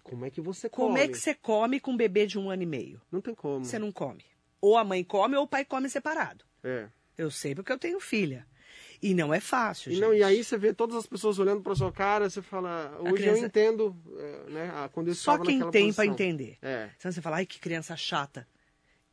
[0.02, 1.00] Como é que você Como come?
[1.00, 3.00] é que você come com um bebê de um ano e meio?
[3.10, 3.64] Não tem como.
[3.64, 4.24] Você não come.
[4.60, 6.44] Ou a mãe come ou o pai come separado.
[6.62, 6.88] É.
[7.16, 8.46] Eu sei porque eu tenho filha.
[9.02, 10.02] E não é fácil, E, gente.
[10.04, 13.14] não, e aí você vê todas as pessoas olhando para sua cara, você fala, hoje
[13.14, 16.04] criança- eu entendo, é, né, a- eu Só quem tem pra posição.
[16.04, 16.58] entender.
[16.60, 16.90] É.
[16.98, 18.46] Senão você fala, ai, que criança chata.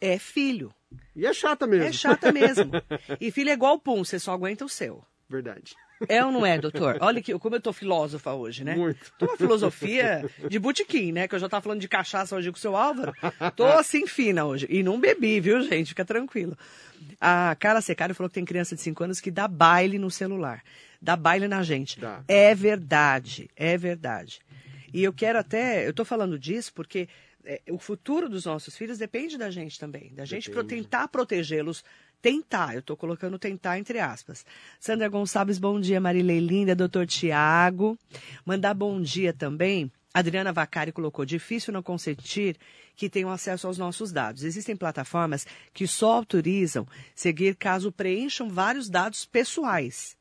[0.01, 0.73] É filho.
[1.15, 1.85] E é chata mesmo.
[1.85, 2.69] É chata mesmo.
[3.21, 5.05] e filho é igual pum, você só aguenta o seu.
[5.29, 5.73] Verdade.
[6.07, 6.97] É ou não é, doutor?
[7.01, 8.75] Olha que, como eu tô filósofa hoje, né?
[8.75, 9.11] Muito.
[9.17, 11.27] Tô uma filosofia de botequim, né?
[11.27, 13.13] Que eu já tava falando de cachaça hoje com o seu Álvaro.
[13.55, 14.67] Tô assim fina hoje.
[14.69, 15.89] E não bebi, viu, gente?
[15.89, 16.57] Fica tranquilo.
[17.19, 20.63] A Carla Secário falou que tem criança de 5 anos que dá baile no celular.
[21.01, 21.99] Dá baile na gente.
[21.99, 22.23] Dá.
[22.27, 24.39] É verdade, é verdade.
[24.93, 27.07] E eu quero até, eu tô falando disso porque
[27.47, 30.11] é, o futuro dos nossos filhos depende da gente também.
[30.13, 30.67] Da gente Depende.
[30.67, 31.83] tentar protegê-los.
[32.21, 34.45] Tentar, eu tô colocando tentar entre aspas.
[34.79, 36.01] Sandra Gonçalves, bom dia.
[36.01, 37.97] Marilei Linda, doutor Tiago.
[38.45, 39.91] Mandar bom dia também.
[40.13, 42.57] Adriana Vacari colocou: difícil não consentir
[42.95, 44.43] que tenham acesso aos nossos dados.
[44.43, 50.17] Existem plataformas que só autorizam seguir caso preencham vários dados pessoais.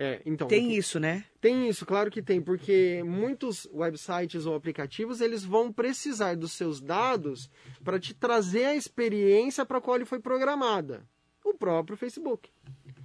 [0.00, 1.24] É, então, Tem isso, né?
[1.40, 6.80] Tem isso, claro que tem, porque muitos websites ou aplicativos eles vão precisar dos seus
[6.80, 7.50] dados
[7.82, 11.02] para te trazer a experiência para a qual ele foi programada.
[11.44, 12.48] O próprio Facebook.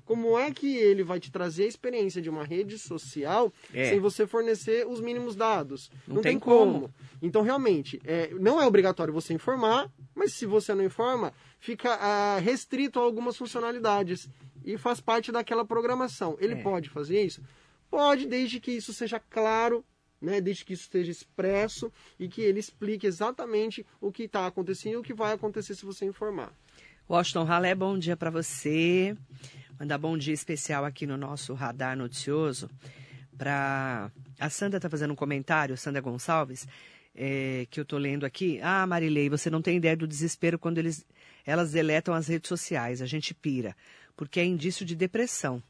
[0.05, 3.89] Como é que ele vai te trazer a experiência de uma rede social É.
[3.89, 5.89] sem você fornecer os mínimos dados?
[6.07, 6.93] Não tem como.
[7.21, 12.37] Então, realmente, é, não é obrigatório você informar, mas se você não informa, fica ah,
[12.37, 14.29] restrito a algumas funcionalidades
[14.63, 16.37] e faz parte daquela programação.
[16.39, 16.61] Ele É.
[16.61, 17.41] pode fazer isso?
[17.89, 19.83] Pode, desde que isso seja claro,
[20.21, 24.93] né, desde que isso esteja expresso e que ele explique exatamente o que está acontecendo
[24.93, 26.51] e o que vai acontecer se você informar.
[27.09, 29.15] Washington Ralé, bom dia para você.
[29.79, 32.69] Mandar bom dia especial aqui no nosso radar noticioso
[33.37, 36.67] para a Sandra está fazendo um comentário, Sandra Gonçalves,
[37.15, 38.59] é, que eu estou lendo aqui.
[38.61, 41.05] Ah, Marilei, você não tem ideia do desespero quando eles,
[41.45, 43.01] elas deletam as redes sociais.
[43.01, 43.75] A gente pira,
[44.15, 45.61] porque é indício de depressão.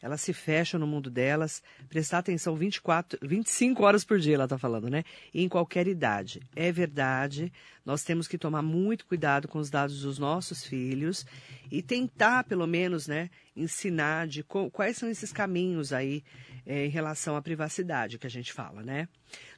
[0.00, 4.56] Elas se fecham no mundo delas, prestar atenção 24, 25 horas por dia, ela está
[4.56, 5.02] falando, né?
[5.34, 6.40] E em qualquer idade.
[6.54, 7.52] É verdade,
[7.84, 11.26] nós temos que tomar muito cuidado com os dados dos nossos filhos
[11.70, 16.22] e tentar, pelo menos, né, ensinar de quais são esses caminhos aí
[16.64, 19.08] eh, em relação à privacidade que a gente fala, né?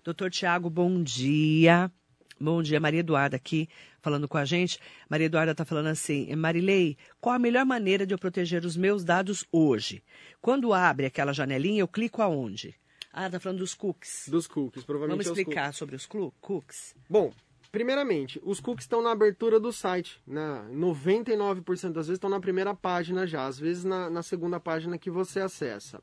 [0.03, 1.92] Doutor Tiago, bom dia.
[2.40, 3.68] Bom dia, Maria Eduarda aqui
[4.00, 4.78] falando com a gente.
[5.08, 9.04] Maria Eduarda está falando assim, Marilei, qual a melhor maneira de eu proteger os meus
[9.04, 10.02] dados hoje?
[10.40, 12.74] Quando abre aquela janelinha, eu clico aonde?
[13.12, 14.28] Ah, está falando dos cookies.
[14.28, 16.94] Dos cookies, provavelmente Vamos é os explicar sobre os cookies?
[17.08, 17.32] Bom,
[17.72, 20.20] primeiramente, os cookies estão na abertura do site.
[20.26, 24.96] Na 99% das vezes estão na primeira página já, às vezes na, na segunda página
[24.96, 26.00] que você acessa.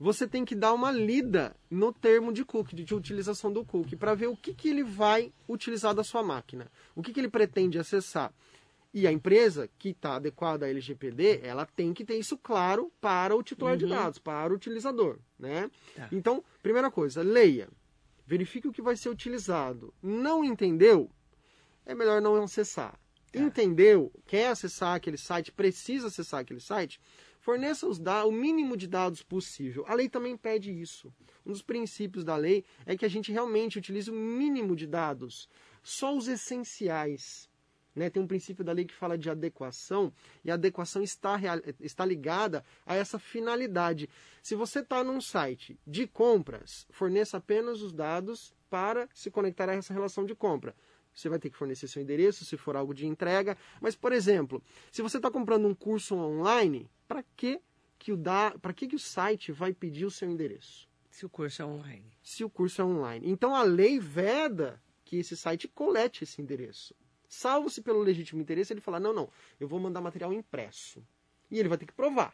[0.00, 4.14] Você tem que dar uma lida no termo de cookie, de utilização do cookie, para
[4.14, 7.78] ver o que, que ele vai utilizar da sua máquina, o que, que ele pretende
[7.78, 8.32] acessar.
[8.94, 13.36] E a empresa que está adequada à LGPD, ela tem que ter isso claro para
[13.36, 15.70] o titular de dados, para o utilizador, né?
[15.94, 16.08] Tá.
[16.10, 17.68] Então, primeira coisa, leia.
[18.26, 19.92] Verifique o que vai ser utilizado.
[20.02, 21.10] Não entendeu?
[21.84, 22.98] É melhor não acessar.
[23.34, 24.10] Entendeu?
[24.26, 25.52] Quer acessar aquele site?
[25.52, 26.98] Precisa acessar aquele site?
[27.40, 29.84] Forneça os da- o mínimo de dados possível.
[29.88, 31.12] A lei também pede isso.
[31.44, 35.48] Um dos princípios da lei é que a gente realmente utilize o mínimo de dados,
[35.82, 37.48] só os essenciais.
[37.94, 38.10] Né?
[38.10, 40.12] Tem um princípio da lei que fala de adequação,
[40.44, 41.40] e a adequação está,
[41.80, 44.08] está ligada a essa finalidade.
[44.42, 49.74] Se você está num site de compras, forneça apenas os dados para se conectar a
[49.74, 50.76] essa relação de compra.
[51.20, 53.56] Você vai ter que fornecer seu endereço, se for algo de entrega.
[53.80, 57.60] Mas, por exemplo, se você está comprando um curso online, para que,
[57.98, 58.56] que, o da...
[58.60, 60.88] para que, que o site vai pedir o seu endereço?
[61.10, 62.10] Se o curso é online.
[62.22, 63.28] se o curso é online.
[63.28, 66.94] Então a lei veda que esse site colete esse endereço.
[67.28, 69.28] Salvo se pelo legítimo interesse ele falar: não, não,
[69.58, 71.04] eu vou mandar material impresso.
[71.50, 72.32] E ele vai ter que provar.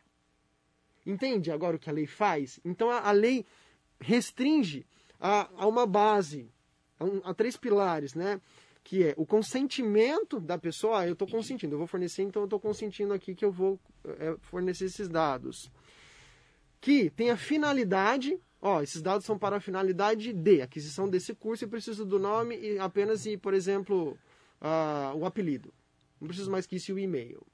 [1.05, 2.61] Entende agora o que a lei faz?
[2.65, 3.45] Então a, a lei
[3.99, 4.87] restringe
[5.19, 6.51] a, a uma base,
[6.99, 8.41] a, um- a três pilares, né?
[8.87, 11.01] Que é o consentimento da pessoa.
[11.01, 13.81] Ah, eu estou consentindo, eu vou fornecer, então eu estou consentindo aqui que eu vou
[14.05, 15.71] é, fornecer esses dados
[16.87, 21.65] que tem a finalidade, ó, esses dados são para a finalidade de aquisição desse curso
[21.65, 24.17] e preciso do nome e apenas e, por exemplo,
[25.17, 25.75] o apelido.
[26.21, 27.45] Não preciso mais que isso e o e-mail.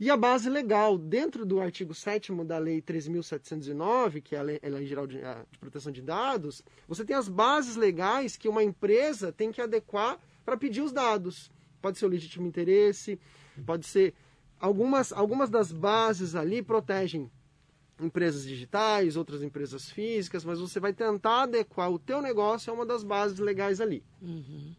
[0.00, 4.60] E a base legal, dentro do artigo 7 da Lei 3.709, que é a Lei,
[4.62, 8.48] a lei Geral de, ah, de Proteção de Dados, você tem as bases legais que
[8.48, 10.16] uma empresa tem que adequar
[10.48, 11.50] para pedir os dados.
[11.82, 13.20] Pode ser o legítimo interesse,
[13.64, 14.14] Pode ser
[14.58, 17.30] algumas, algumas das bases ali protegem
[18.00, 22.86] empresas digitais, outras empresas físicas, mas você vai tentar adequar o teu negócio a uma
[22.86, 24.04] das bases legais ali.
[24.22, 24.74] Uhum.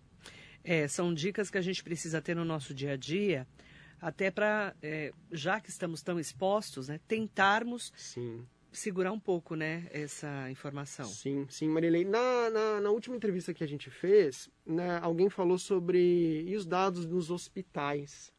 [0.64, 3.46] É, são dicas que a gente precisa ter no nosso dia a dia,
[4.02, 8.46] até para, é, já que estamos tão expostos, né, tentarmos Sim.
[8.72, 11.06] Segurar um pouco, né, essa informação.
[11.06, 12.06] Sim, sim, Marilei.
[12.06, 16.66] Na, na, na última entrevista que a gente fez, né, alguém falou sobre e os
[16.66, 18.32] dados nos hospitais.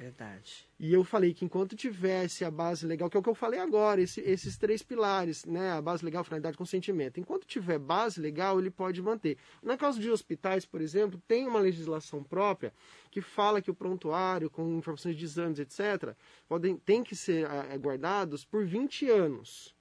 [0.00, 0.66] Verdade.
[0.78, 3.60] E eu falei que enquanto tivesse a base legal, que é o que eu falei
[3.60, 5.72] agora, esse, esses três pilares, né?
[5.72, 7.20] A base legal, finalidade, consentimento.
[7.20, 9.36] Enquanto tiver base legal, ele pode manter.
[9.62, 12.72] Na caso de hospitais, por exemplo, tem uma legislação própria
[13.10, 16.16] que fala que o prontuário, com informações de exames, etc.,
[16.48, 19.76] podem, tem que ser é, guardados por 20 anos.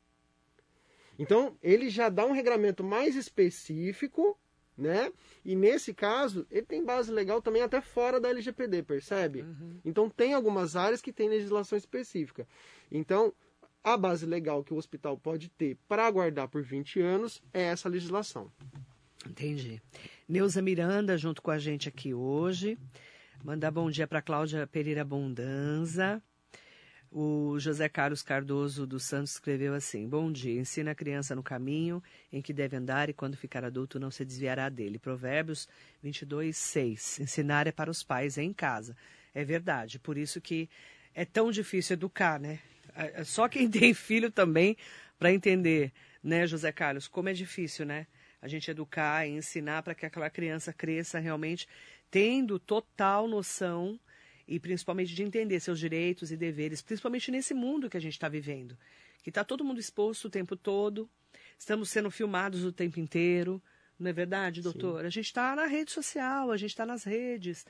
[1.18, 4.38] Então, ele já dá um regramento mais específico
[4.80, 5.12] né?
[5.44, 9.42] E nesse caso, ele tem base legal também até fora da LGPD, percebe?
[9.42, 9.80] Uhum.
[9.84, 12.48] Então tem algumas áreas que tem legislação específica.
[12.92, 13.34] Então,
[13.84, 17.90] a base legal que o hospital pode ter para guardar por 20 anos é essa
[17.90, 18.52] legislação.
[19.26, 19.82] Entendi.
[20.28, 22.78] Neuza Miranda junto com a gente aqui hoje.
[23.44, 26.22] Mandar bom dia para Cláudia Pereira Bondanza.
[27.12, 32.04] O José Carlos Cardoso dos Santos escreveu assim: Bom dia, ensina a criança no caminho
[32.32, 35.00] em que deve andar e quando ficar adulto não se desviará dele.
[35.00, 35.68] Provérbios
[36.04, 37.20] 22, 6.
[37.22, 38.96] Ensinar é para os pais, é em casa.
[39.34, 40.70] É verdade, por isso que
[41.16, 42.60] é tão difícil educar, né?
[42.96, 44.78] É, é só quem tem filho também
[45.18, 45.92] para entender,
[46.24, 48.06] né, José Carlos, como é difícil, né?
[48.40, 51.68] A gente educar e ensinar para que aquela criança cresça realmente
[52.12, 54.00] tendo total noção
[54.50, 58.28] e principalmente de entender seus direitos e deveres, principalmente nesse mundo que a gente está
[58.28, 58.76] vivendo,
[59.22, 61.08] que está todo mundo exposto o tempo todo,
[61.56, 63.62] estamos sendo filmados o tempo inteiro,
[64.00, 65.02] não é verdade, doutor?
[65.02, 65.06] Sim.
[65.06, 67.64] A gente está na rede social, a gente está nas redes,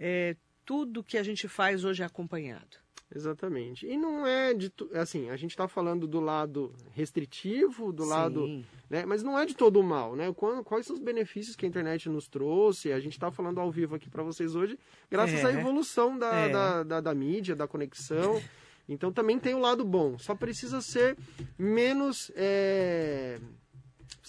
[0.00, 2.78] é, tudo que a gente faz hoje é acompanhado.
[3.14, 3.86] Exatamente.
[3.86, 4.72] E não é de.
[4.94, 8.08] Assim, a gente está falando do lado restritivo, do Sim.
[8.08, 8.64] lado.
[8.88, 10.32] Né, mas não é de todo o mal, né?
[10.64, 12.92] Quais são os benefícios que a internet nos trouxe?
[12.92, 14.78] A gente está falando ao vivo aqui para vocês hoje,
[15.10, 15.46] graças é.
[15.46, 16.48] à evolução da, é.
[16.50, 18.42] da, da, da, mídia, da conexão.
[18.88, 20.18] Então também tem o lado bom.
[20.18, 21.16] Só precisa ser
[21.58, 22.30] menos.
[22.34, 23.38] É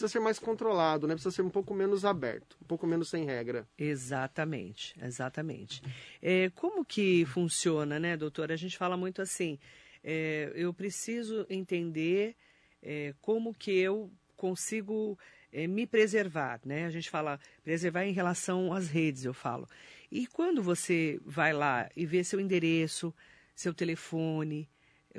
[0.04, 1.14] precisa ser mais controlado, né?
[1.14, 3.68] Precisa ser um pouco menos aberto, um pouco menos sem regra.
[3.78, 5.82] Exatamente, exatamente.
[6.22, 8.54] É, como que funciona, né, doutora?
[8.54, 9.58] A gente fala muito assim,
[10.04, 12.36] é, eu preciso entender
[12.82, 15.18] é, como que eu consigo
[15.52, 16.86] é, me preservar, né?
[16.86, 19.68] A gente fala preservar em relação às redes, eu falo.
[20.12, 23.14] E quando você vai lá e vê seu endereço,
[23.56, 24.70] seu telefone,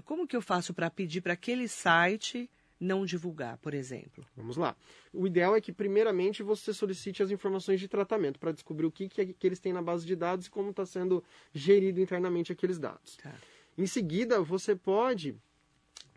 [0.05, 2.51] como que eu faço para pedir para aquele site
[2.85, 4.25] não divulgar, por exemplo?
[4.37, 4.77] Vamos lá.
[5.13, 9.09] O ideal é que, primeiramente, você solicite as informações de tratamento para descobrir o que,
[9.09, 12.53] que, é que, eles têm na base de dados e como está sendo gerido internamente
[12.53, 13.17] aqueles dados.
[13.17, 13.35] Tá.
[13.77, 15.37] Em seguida, você pode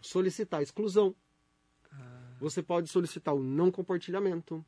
[0.01, 1.15] solicitar exclusão.
[1.91, 2.35] Ah.
[2.39, 4.63] Você pode solicitar o não compartilhamento.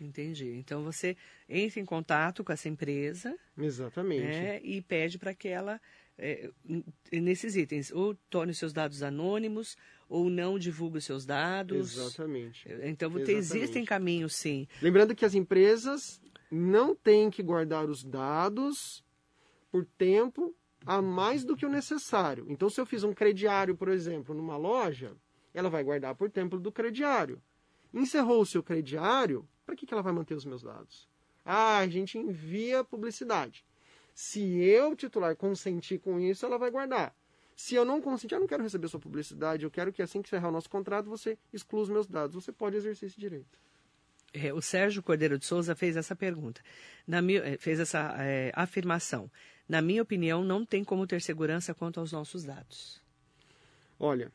[0.00, 0.56] Entendi.
[0.56, 1.16] Então você
[1.48, 3.38] entra em contato com essa empresa.
[3.56, 4.26] Exatamente.
[4.26, 5.80] Né, e pede para que ela,
[6.18, 6.50] é,
[7.12, 9.76] nesses itens, ou torne os seus dados anônimos,
[10.08, 11.96] ou não divulgue os seus dados.
[11.96, 12.66] Exatamente.
[12.82, 13.30] Então Exatamente.
[13.30, 14.66] existem caminhos, sim.
[14.82, 16.20] Lembrando que as empresas
[16.50, 19.04] não têm que guardar os dados
[19.70, 20.52] por tempo
[20.86, 22.46] a mais do que o necessário.
[22.48, 25.12] Então, se eu fiz um crediário, por exemplo, numa loja,
[25.52, 27.40] ela vai guardar por tempo do crediário.
[27.92, 31.08] Encerrou o seu crediário, para que, que ela vai manter os meus dados?
[31.44, 33.64] Ah, a gente envia publicidade.
[34.14, 37.14] Se eu, titular, consentir com isso, ela vai guardar.
[37.56, 40.28] Se eu não consentir, eu não quero receber sua publicidade, eu quero que assim que
[40.28, 42.34] encerrar o nosso contrato, você exclua os meus dados.
[42.34, 43.58] Você pode exercer esse direito.
[44.32, 46.60] É, o Sérgio Cordeiro de Souza fez essa pergunta,
[47.06, 49.30] na, eh, fez essa é, afirmação
[49.68, 53.00] na minha opinião, não tem como ter segurança quanto aos nossos dados.
[53.98, 54.30] Olha,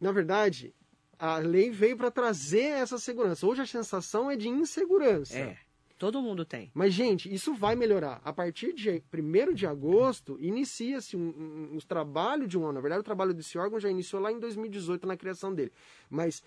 [0.00, 0.74] na verdade,
[1.18, 3.46] a lei veio para trazer essa segurança.
[3.46, 5.38] Hoje a sensação é de insegurança.
[5.38, 5.58] É.
[5.98, 6.70] Todo mundo tem.
[6.72, 8.20] Mas, gente, isso vai melhorar.
[8.24, 12.74] A partir de 1 de agosto, inicia-se um, um, um, trabalho de um ano.
[12.74, 15.72] Na verdade, o trabalho desse órgão já iniciou lá em 2018, na criação dele.
[16.08, 16.40] Mas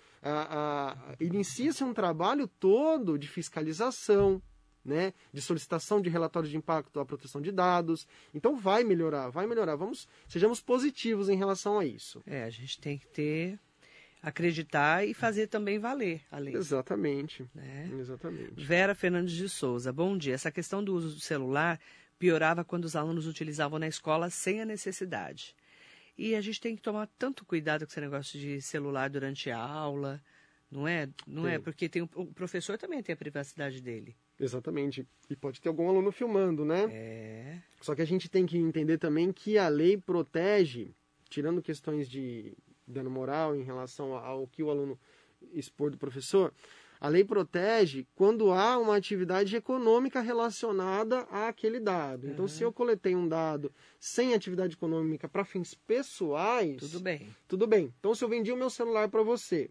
[1.20, 4.40] inicia-se um trabalho todo de fiscalização,
[4.84, 8.06] né, de solicitação de relatórios de impacto à proteção de dados.
[8.34, 9.76] Então vai melhorar, vai melhorar.
[9.76, 12.22] Vamos, sejamos positivos em relação a isso.
[12.26, 13.58] É, a gente tem que ter
[14.22, 16.54] acreditar e fazer também valer a lei.
[16.54, 17.44] Exatamente.
[17.52, 17.90] Né?
[17.98, 18.52] Exatamente.
[18.54, 20.34] Vera Fernandes de Souza, bom dia.
[20.34, 21.80] Essa questão do uso do celular
[22.18, 25.56] piorava quando os alunos utilizavam na escola sem a necessidade.
[26.16, 29.58] E a gente tem que tomar tanto cuidado com esse negócio de celular durante a
[29.58, 30.22] aula,
[30.70, 31.08] não é?
[31.26, 31.58] Não é?
[31.58, 34.14] Porque tem, o professor também tem a privacidade dele.
[34.44, 35.06] Exatamente.
[35.30, 36.88] E pode ter algum aluno filmando, né?
[36.90, 37.58] É.
[37.80, 40.94] Só que a gente tem que entender também que a lei protege,
[41.28, 42.52] tirando questões de
[42.86, 44.98] dano moral em relação ao que o aluno
[45.52, 46.52] expor do professor,
[47.00, 52.28] a lei protege quando há uma atividade econômica relacionada àquele dado.
[52.28, 57.34] Então, se eu coletei um dado sem atividade econômica para fins pessoais, Tudo bem.
[57.48, 57.92] tudo bem.
[57.98, 59.68] Então, se eu vendi o meu celular para você,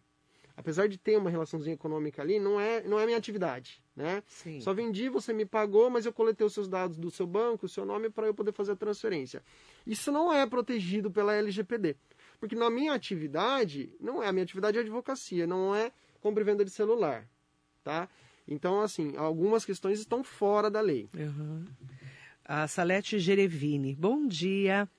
[0.55, 4.23] apesar de ter uma relaçãozinha econômica ali, não é, não é minha atividade, né?
[4.27, 4.59] Sim.
[4.61, 7.69] Só vendi, você me pagou, mas eu coletei os seus dados do seu banco, o
[7.69, 9.43] seu nome, para eu poder fazer a transferência.
[9.85, 11.95] Isso não é protegido pela LGPD.
[12.39, 15.91] Porque na minha atividade, não é, a minha atividade é advocacia, não é
[16.21, 17.27] compra e venda de celular,
[17.83, 18.07] tá?
[18.47, 21.09] Então, assim, algumas questões estão fora da lei.
[21.15, 21.65] Uhum.
[22.45, 23.95] A Salete Gerevini.
[23.95, 24.89] Bom dia.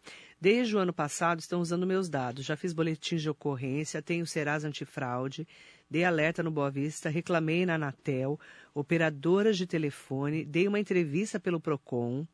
[0.42, 2.44] Desde o ano passado estão usando meus dados.
[2.44, 5.46] Já fiz boletins de ocorrência, tenho Serasa Antifraude,
[5.88, 8.40] dei alerta no Boa Vista, reclamei na Anatel,
[8.74, 12.26] operadoras de telefone, dei uma entrevista pelo Procon,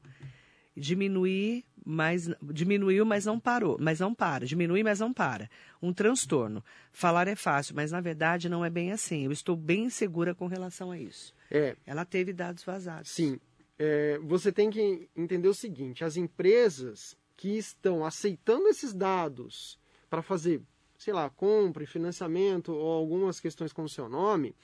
[0.74, 5.50] diminuí, mas diminuiu, mas não parou, mas não para, diminui, mas não para.
[5.82, 6.64] Um transtorno.
[6.90, 9.26] Falar é fácil, mas na verdade não é bem assim.
[9.26, 11.34] Eu estou bem insegura com relação a isso.
[11.50, 13.11] É, Ela teve dados vazados.
[13.11, 13.38] Sim.
[13.78, 19.78] É, você tem que entender o seguinte: as empresas que estão aceitando esses dados
[20.11, 20.61] para fazer,
[20.99, 24.57] sei lá, compra e financiamento ou algumas questões com o seu nome,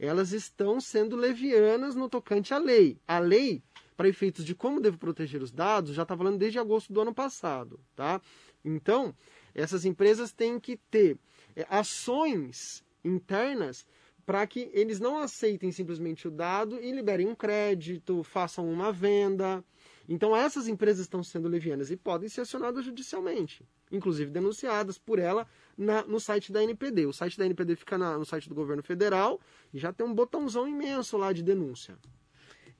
[0.00, 2.98] elas estão sendo levianas no tocante à lei.
[3.06, 3.62] A lei,
[3.98, 7.14] para efeitos de como devo proteger os dados, já está falando desde agosto do ano
[7.14, 8.18] passado, tá?
[8.64, 9.14] Então,
[9.54, 11.18] essas empresas têm que ter
[11.54, 13.86] é, ações internas
[14.24, 19.62] para que eles não aceitem simplesmente o dado e liberem um crédito, façam uma venda.
[20.08, 25.46] Então essas empresas estão sendo levianas e podem ser acionadas judicialmente, inclusive denunciadas por ela
[25.76, 27.06] na- no site da NPD.
[27.06, 29.40] O site da NPD fica na- no site do governo federal
[29.72, 31.96] e já tem um botãozão imenso lá de denúncia.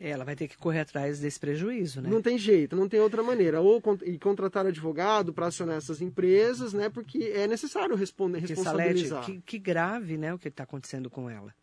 [0.00, 2.10] É, Ela vai ter que correr atrás desse prejuízo, né?
[2.10, 3.60] Não tem jeito, não tem outra maneira.
[3.60, 6.88] Ou con- e contratar advogado para acionar essas empresas, né?
[6.90, 9.24] Porque é necessário responder, Porque, Salete, responsabilizar.
[9.24, 11.54] que, que grave, né, o que está acontecendo com ela.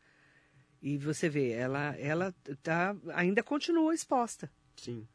[0.82, 2.34] E você vê, ela, ela
[2.64, 4.50] tá, ainda continua exposta.
[4.78, 5.06] Sim.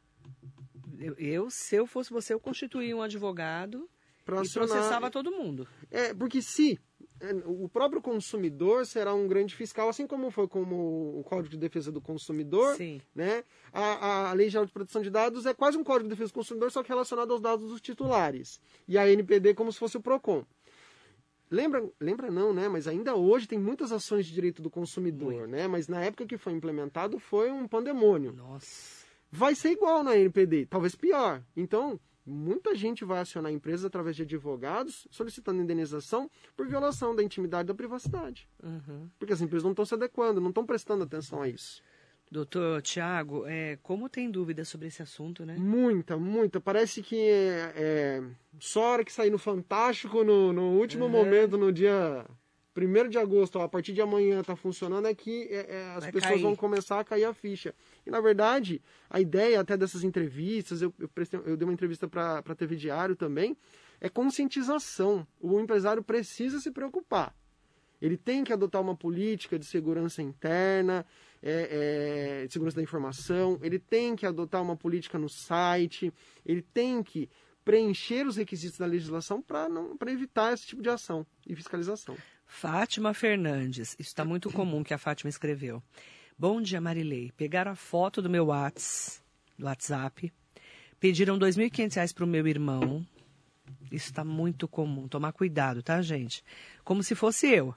[0.99, 3.89] Eu, eu, se eu fosse você, eu constituía um advogado
[4.23, 5.67] Pra e acionar- processava todo mundo.
[5.91, 6.79] É, porque se
[7.19, 11.57] é, o próprio consumidor será um grande fiscal, assim como foi como o Código de
[11.57, 13.01] Defesa do Consumidor, Sim.
[13.13, 13.43] né?
[13.71, 16.35] A, a Lei Geral de Proteção de Dados é quase um Código de Defesa do
[16.35, 18.59] Consumidor, só que relacionado aos dados dos titulares.
[18.87, 20.43] E a NPD como se fosse o PROCON.
[21.51, 22.67] Lembra, lembra não, né?
[22.67, 25.67] Mas ainda hoje tem muitas ações de direito do consumidor, né?
[25.67, 29.04] Mas na época que foi implementado foi um pandemônio Nossa.
[29.31, 31.41] Vai ser igual na NPD, talvez pior.
[31.55, 37.65] Então, muita gente vai acionar empresas através de advogados solicitando indenização por violação da intimidade
[37.65, 38.47] e da privacidade.
[38.63, 39.09] Uhum.
[39.19, 41.83] Porque as empresas não estão se adequando, não estão prestando atenção a isso.
[42.31, 45.55] Doutor Tiago, é, como tem dúvida sobre esse assunto, né?
[45.59, 46.59] Muita, muita.
[46.59, 48.23] Parece que é, é,
[48.59, 51.11] só a hora que sair no Fantástico, no, no último Uhum.
[51.11, 52.25] momento, no dia
[52.75, 56.03] 1 de agosto, ó, a partir de amanhã está funcionando, é que é, é, as
[56.05, 56.41] Vai pessoas cair.
[56.41, 57.75] vão começar a cair a ficha.
[58.05, 62.07] E, na verdade, a ideia até dessas entrevistas, eu, eu, prestei- eu dei uma entrevista
[62.07, 63.57] para a TV Diário também,
[63.99, 65.25] é conscientização.
[65.39, 67.35] O empresário precisa se preocupar.
[68.01, 71.05] Ele tem que adotar uma política de segurança interna,
[71.41, 76.13] é, é, de segurança da informação, ele tem que adotar uma política no site,
[76.45, 77.29] ele tem que
[77.63, 82.15] preencher os requisitos da legislação para evitar esse tipo de ação e fiscalização.
[82.45, 85.81] Fátima Fernandes, isso está muito comum que a Fátima escreveu.
[86.37, 87.31] Bom dia, Marilei.
[87.37, 89.23] Pegaram a foto do meu Whats,
[89.57, 90.33] do WhatsApp,
[90.99, 93.07] pediram R$ 2.500 para o meu irmão.
[93.89, 95.07] Isso está muito comum.
[95.07, 96.43] Tomar cuidado, tá, gente?
[96.83, 97.73] Como se fosse eu.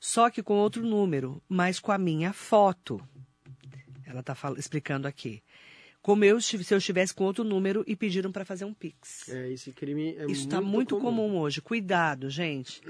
[0.00, 3.06] Só que com outro número, mas com a minha foto.
[4.06, 5.42] Ela está explicando aqui.
[6.00, 9.28] Como eu, se eu estivesse com outro número e pediram para fazer um Pix.
[9.28, 11.36] É, esse crime é Isso está muito comum.
[11.36, 11.60] hoje.
[11.60, 12.80] Cuidado, gente.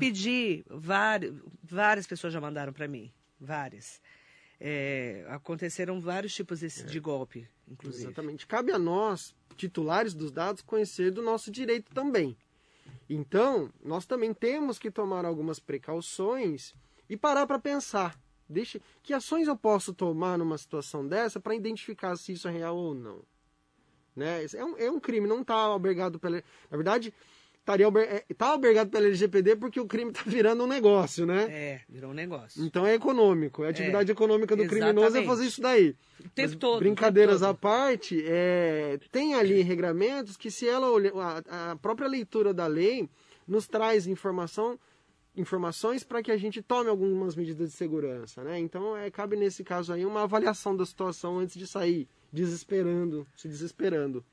[0.00, 3.12] Pedir, vários, várias pessoas já mandaram para mim.
[3.40, 4.00] Várias.
[4.60, 8.04] É, aconteceram vários tipos desse- de golpe, inclusive.
[8.04, 8.46] Exatamente.
[8.46, 12.36] Cabe a nós, titulares dos dados, conhecer do nosso direito também.
[13.08, 16.74] Então, nós também temos que tomar algumas precauções
[17.08, 18.18] e parar para pensar.
[18.48, 22.76] Deixa, que ações eu posso tomar numa situação dessa para identificar se isso é real
[22.76, 23.22] ou não?
[24.14, 24.44] Né?
[24.52, 26.42] É, um, é um crime, não está albergado pela.
[26.70, 27.14] Na verdade,
[27.70, 28.08] estaria alber...
[28.08, 31.46] é, tá albergado pela LGPD porque o crime está virando um negócio, né?
[31.48, 32.64] É, virou um negócio.
[32.64, 33.62] Então é econômico.
[33.62, 35.26] A atividade econômica do criminoso é exatamente.
[35.26, 35.96] fazer isso daí.
[36.18, 36.78] O tempo Mas, todo.
[36.80, 42.08] Brincadeiras tempo à parte, é, tem ali regramentos que se ela olha, a, a própria
[42.08, 43.08] leitura da lei
[43.46, 44.78] nos traz informação
[45.36, 48.58] informações para que a gente tome algumas medidas de segurança, né?
[48.58, 53.46] Então, é, cabe nesse caso aí uma avaliação da situação antes de sair, desesperando, se
[53.46, 54.24] desesperando.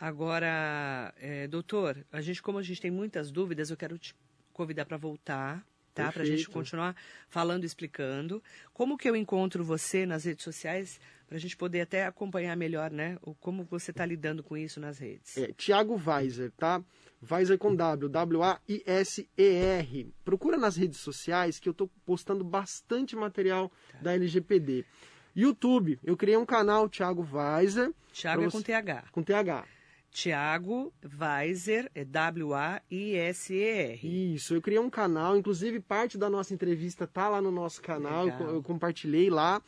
[0.00, 4.14] Agora, é, doutor, a gente, como a gente tem muitas dúvidas, eu quero te
[4.52, 6.12] convidar para voltar, tá?
[6.12, 6.94] Para a gente continuar
[7.28, 8.42] falando, explicando.
[8.72, 12.90] Como que eu encontro você nas redes sociais, para a gente poder até acompanhar melhor,
[12.90, 13.18] né?
[13.22, 15.36] O, como você está lidando com isso nas redes.
[15.36, 16.82] É, Tiago Weiser, tá?
[17.28, 20.14] Weiser com W, W-A-I-S-E-R.
[20.24, 23.70] Procura nas redes sociais que eu estou postando bastante material
[24.00, 24.84] da LGPD.
[25.34, 29.04] YouTube, eu criei um canal Tiago Weiser Tiago é pra com você- TH.
[29.12, 29.64] com TH.
[30.10, 34.34] Tiago Weiser, é W-A-I-S-E-R.
[34.34, 38.26] Isso, eu criei um canal, inclusive parte da nossa entrevista tá lá no nosso canal,
[38.44, 39.62] eu, eu compartilhei lá.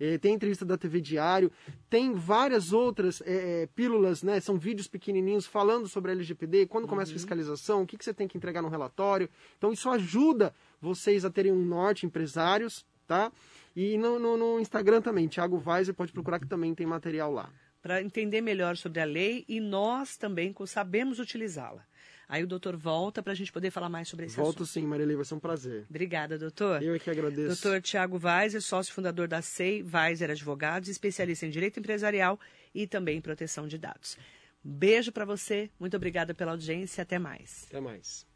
[0.00, 1.52] É, tem entrevista da TV Diário,
[1.88, 4.40] tem várias outras é, é, pílulas, né?
[4.40, 8.12] São vídeos pequenininhos falando sobre a LGPD, quando começa a fiscalização, o que, que você
[8.12, 9.28] tem que entregar no relatório.
[9.56, 13.30] Então isso ajuda vocês a terem um norte, empresários, tá?
[13.76, 17.48] E no, no- no Instagram também, Thiago Weiser, pode procurar que também tem material lá.
[17.84, 21.84] Para entender melhor sobre a lei e nós também sabemos utilizá-la.
[22.26, 24.66] Aí o doutor volta para a gente poder falar mais sobre esse Volto assunto.
[24.66, 25.84] sim, Marilei, vai ser um prazer.
[25.90, 26.82] Obrigada, doutor.
[26.82, 27.62] Eu é que agradeço.
[27.62, 32.40] Doutor Tiago Weiser, sócio fundador da SEI Weiser Advogados, especialista em direito empresarial
[32.74, 34.16] e também em proteção de dados.
[34.64, 37.66] Beijo para você, muito obrigada pela audiência, até mais.
[37.68, 38.26] Até mais.